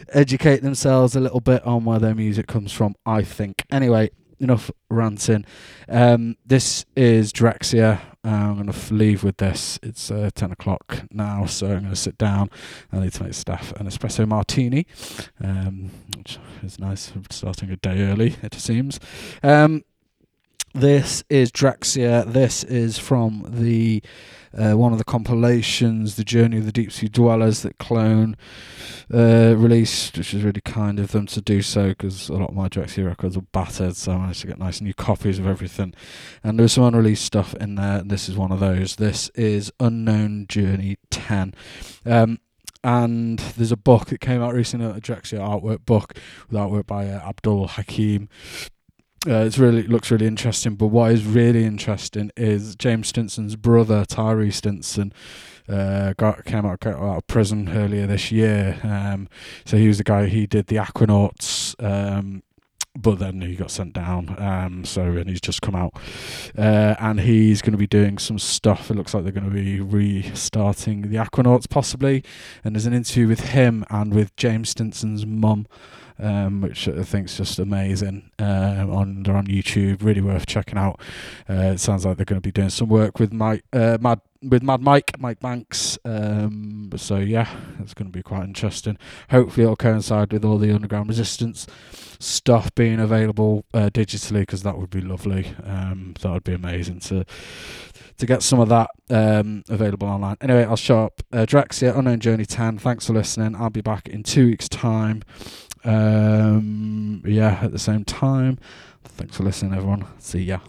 educate 0.09 0.61
themselves 0.61 1.15
a 1.15 1.21
little 1.21 1.39
bit 1.39 1.65
on 1.65 1.85
where 1.85 1.99
their 1.99 2.15
music 2.15 2.47
comes 2.47 2.71
from. 2.71 2.95
I 3.05 3.23
think 3.23 3.63
anyway. 3.71 4.11
Enough 4.39 4.71
ranting. 4.89 5.45
Um, 5.87 6.35
this 6.45 6.83
is 6.97 7.31
Drexciya. 7.31 8.12
Uh, 8.25 8.29
I'm 8.29 8.53
going 8.55 8.71
to 8.71 8.93
leave 8.93 9.23
with 9.23 9.37
this. 9.37 9.79
It's 9.83 10.09
uh, 10.09 10.29
10 10.33 10.53
o'clock 10.53 11.03
now, 11.11 11.45
so 11.45 11.67
I'm 11.67 11.79
going 11.79 11.89
to 11.89 11.95
sit 11.95 12.17
down. 12.17 12.49
I 12.91 12.99
need 12.99 13.11
to 13.13 13.23
make 13.23 13.33
Steph 13.33 13.73
an 13.73 13.87
espresso 13.87 14.25
martini, 14.25 14.87
um, 15.43 15.91
which 16.17 16.39
is 16.63 16.79
nice 16.79 17.11
starting 17.29 17.69
a 17.69 17.75
day 17.75 18.01
early, 18.01 18.37
it 18.41 18.53
seems. 18.53 18.99
Um, 19.41 19.83
this 20.73 21.23
is 21.29 21.51
Drexciya. 21.51 22.31
This 22.31 22.63
is 22.63 22.97
from 22.97 23.45
the 23.47 24.01
uh, 24.57 24.73
one 24.73 24.91
of 24.91 24.97
the 24.97 25.03
compilations, 25.03 26.15
The 26.15 26.23
Journey 26.23 26.57
of 26.57 26.65
the 26.65 26.71
Deep 26.71 26.91
Sea 26.91 27.07
Dwellers, 27.07 27.61
that 27.61 27.77
Clone 27.77 28.35
uh, 29.13 29.55
released, 29.57 30.17
which 30.17 30.33
was 30.33 30.43
really 30.43 30.61
kind 30.61 30.99
of 30.99 31.11
them 31.11 31.25
to 31.27 31.41
do 31.41 31.61
so 31.61 31.89
because 31.89 32.29
a 32.29 32.33
lot 32.33 32.49
of 32.49 32.55
my 32.55 32.69
Drexciya 32.69 33.05
records 33.05 33.35
were 33.35 33.45
battered, 33.51 33.95
so 33.95 34.13
I 34.13 34.17
managed 34.17 34.41
to 34.41 34.47
get 34.47 34.59
nice 34.59 34.81
new 34.81 34.93
copies 34.93 35.39
of 35.39 35.47
everything. 35.47 35.93
And 36.43 36.57
there 36.57 36.63
was 36.63 36.73
some 36.73 36.83
unreleased 36.83 37.25
stuff 37.25 37.53
in 37.55 37.75
there, 37.75 38.03
this 38.03 38.29
is 38.29 38.35
one 38.35 38.51
of 38.51 38.59
those. 38.59 38.97
This 38.97 39.29
is 39.29 39.71
Unknown 39.79 40.47
Journey 40.47 40.97
10. 41.09 41.53
Um, 42.05 42.39
and 42.83 43.39
there's 43.39 43.71
a 43.71 43.77
book 43.77 44.07
that 44.07 44.19
came 44.19 44.41
out 44.41 44.53
recently, 44.53 44.85
a 44.85 44.99
Drexciya 44.99 45.39
artwork 45.39 45.85
book 45.85 46.17
with 46.49 46.59
artwork 46.59 46.85
by 46.85 47.07
uh, 47.07 47.27
Abdul 47.27 47.67
Hakim. 47.67 48.27
Uh, 49.25 49.45
it's 49.45 49.57
really 49.57 49.83
looks 49.83 50.11
really 50.11 50.27
interesting, 50.27 50.75
but 50.75 50.87
what 50.87 51.11
is 51.11 51.25
really 51.25 51.63
interesting 51.63 52.29
is 52.35 52.75
James 52.75 53.07
Stinson's 53.07 53.55
brother 53.55 54.03
Tyree 54.03 54.51
Stinson 54.51 55.13
uh, 55.69 56.11
got 56.17 56.43
came 56.43 56.65
out, 56.65 56.81
got 56.81 56.95
out 56.95 57.17
of 57.17 57.27
prison 57.27 57.69
earlier 57.69 58.05
this 58.05 58.33
year. 58.33 58.79
Um, 58.83 59.29
so 59.63 59.77
he 59.77 59.87
was 59.87 59.97
the 59.97 60.03
guy 60.03 60.25
he 60.25 60.45
did 60.45 60.67
the 60.67 60.75
Aquanauts, 60.75 61.81
um, 61.81 62.43
but 62.97 63.19
then 63.19 63.39
he 63.39 63.55
got 63.55 63.71
sent 63.71 63.93
down. 63.93 64.35
Um, 64.39 64.83
so 64.83 65.03
and 65.03 65.29
he's 65.29 65.39
just 65.39 65.61
come 65.61 65.75
out, 65.75 65.93
uh, 66.57 66.95
and 66.99 67.21
he's 67.21 67.61
going 67.61 67.71
to 67.71 67.77
be 67.77 67.87
doing 67.87 68.17
some 68.17 68.37
stuff. 68.37 68.91
It 68.91 68.95
looks 68.95 69.13
like 69.13 69.23
they're 69.23 69.31
going 69.31 69.49
to 69.49 69.55
be 69.55 69.79
restarting 69.79 71.03
the 71.03 71.17
Aquanauts 71.17 71.69
possibly. 71.69 72.25
And 72.61 72.75
there's 72.75 72.85
an 72.85 72.93
interview 72.93 73.29
with 73.29 73.51
him 73.51 73.85
and 73.89 74.13
with 74.13 74.35
James 74.35 74.71
Stinson's 74.71 75.25
mum 75.25 75.65
um, 76.19 76.61
which 76.61 76.87
I 76.87 77.03
think 77.03 77.27
is 77.27 77.37
just 77.37 77.59
amazing. 77.59 78.29
Uh, 78.39 78.85
on 78.89 79.23
they're 79.23 79.35
on 79.35 79.47
YouTube, 79.47 80.03
really 80.03 80.21
worth 80.21 80.45
checking 80.45 80.77
out. 80.77 80.99
Uh, 81.49 81.73
it 81.73 81.79
sounds 81.79 82.05
like 82.05 82.17
they're 82.17 82.25
going 82.25 82.41
to 82.41 82.47
be 82.47 82.51
doing 82.51 82.69
some 82.69 82.89
work 82.89 83.19
with 83.19 83.33
Mike, 83.33 83.63
uh, 83.73 83.97
Mad 83.99 84.21
with 84.41 84.63
Mad 84.63 84.81
Mike, 84.81 85.19
Mike 85.19 85.39
Banks. 85.39 85.97
Um, 86.05 86.91
so 86.95 87.17
yeah, 87.17 87.49
it's 87.79 87.93
going 87.93 88.11
to 88.11 88.17
be 88.17 88.23
quite 88.23 88.43
interesting. 88.43 88.97
Hopefully, 89.29 89.63
it'll 89.63 89.75
coincide 89.75 90.33
with 90.33 90.45
all 90.45 90.57
the 90.57 90.73
underground 90.73 91.09
resistance 91.09 91.67
stuff 92.19 92.73
being 92.75 92.99
available 92.99 93.65
uh, 93.73 93.89
digitally 93.89 94.41
because 94.41 94.63
that 94.63 94.77
would 94.77 94.89
be 94.89 95.01
lovely. 95.01 95.53
Um, 95.63 96.13
that 96.21 96.31
would 96.31 96.43
be 96.43 96.53
amazing 96.53 96.99
to 97.01 97.25
to 98.17 98.25
get 98.25 98.43
some 98.43 98.59
of 98.59 98.69
that 98.69 98.89
um, 99.09 99.63
available 99.69 100.07
online. 100.07 100.37
Anyway, 100.39 100.63
I'll 100.63 100.75
show 100.75 101.05
up. 101.05 101.23
Uh, 101.31 101.45
Drexciya, 101.45 101.97
Unknown 101.97 102.19
Journey 102.19 102.45
10. 102.45 102.77
Thanks 102.77 103.07
for 103.07 103.13
listening. 103.13 103.55
I'll 103.55 103.71
be 103.71 103.81
back 103.81 104.07
in 104.07 104.21
two 104.23 104.47
weeks' 104.47 104.69
time. 104.69 105.23
Um, 105.83 107.21
yeah, 107.25 107.59
at 107.61 107.71
the 107.71 107.79
same 107.79 108.05
time. 108.05 108.59
Thanks 109.03 109.37
for 109.37 109.43
listening, 109.43 109.73
everyone. 109.73 110.05
See 110.19 110.43
ya. 110.43 110.59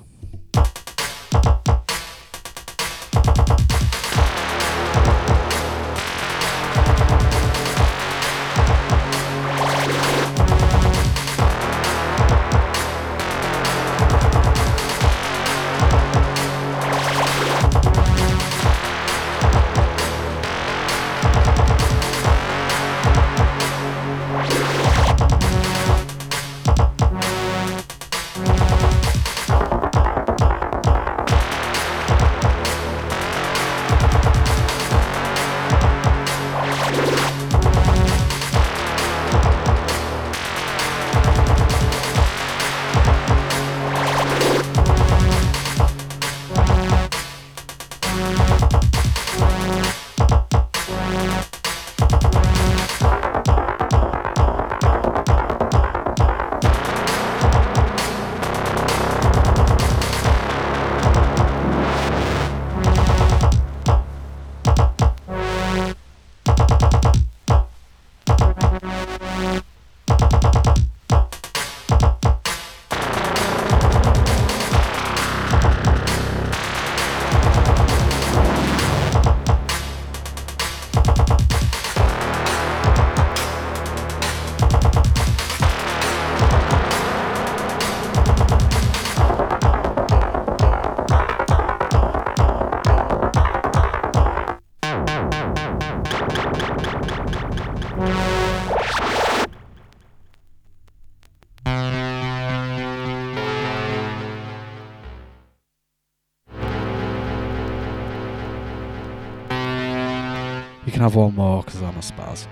Have 111.05 111.17
one 111.17 111.35
more 111.35 111.63
because 111.63 111.83
I'm 111.83 111.97
a 111.97 112.01
spaz. 112.01 112.47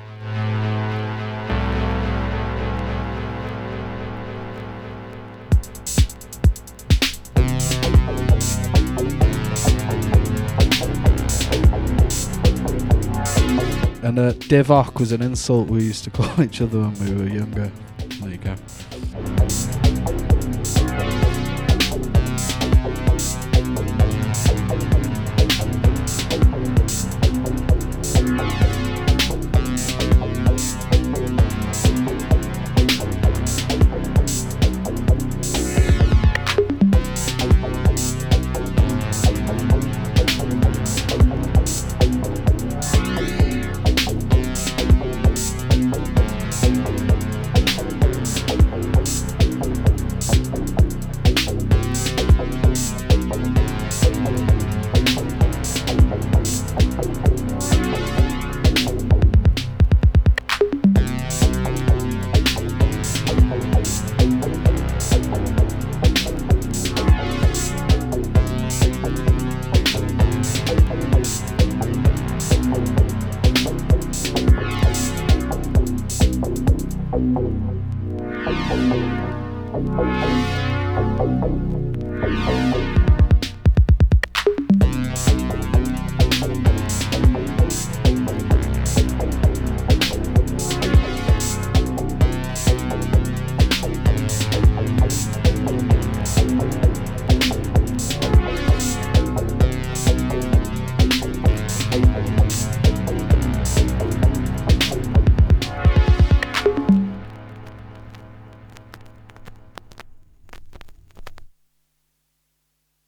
And 14.03 14.19
uh, 14.19 14.33
Divok 14.35 15.01
was 15.01 15.13
an 15.13 15.23
insult 15.23 15.69
we 15.69 15.85
used 15.85 16.05
to 16.05 16.11
call 16.11 16.43
each 16.43 16.61
other 16.61 16.81
when 16.81 17.17
we 17.17 17.25
were 17.25 17.35
younger. 17.35 17.73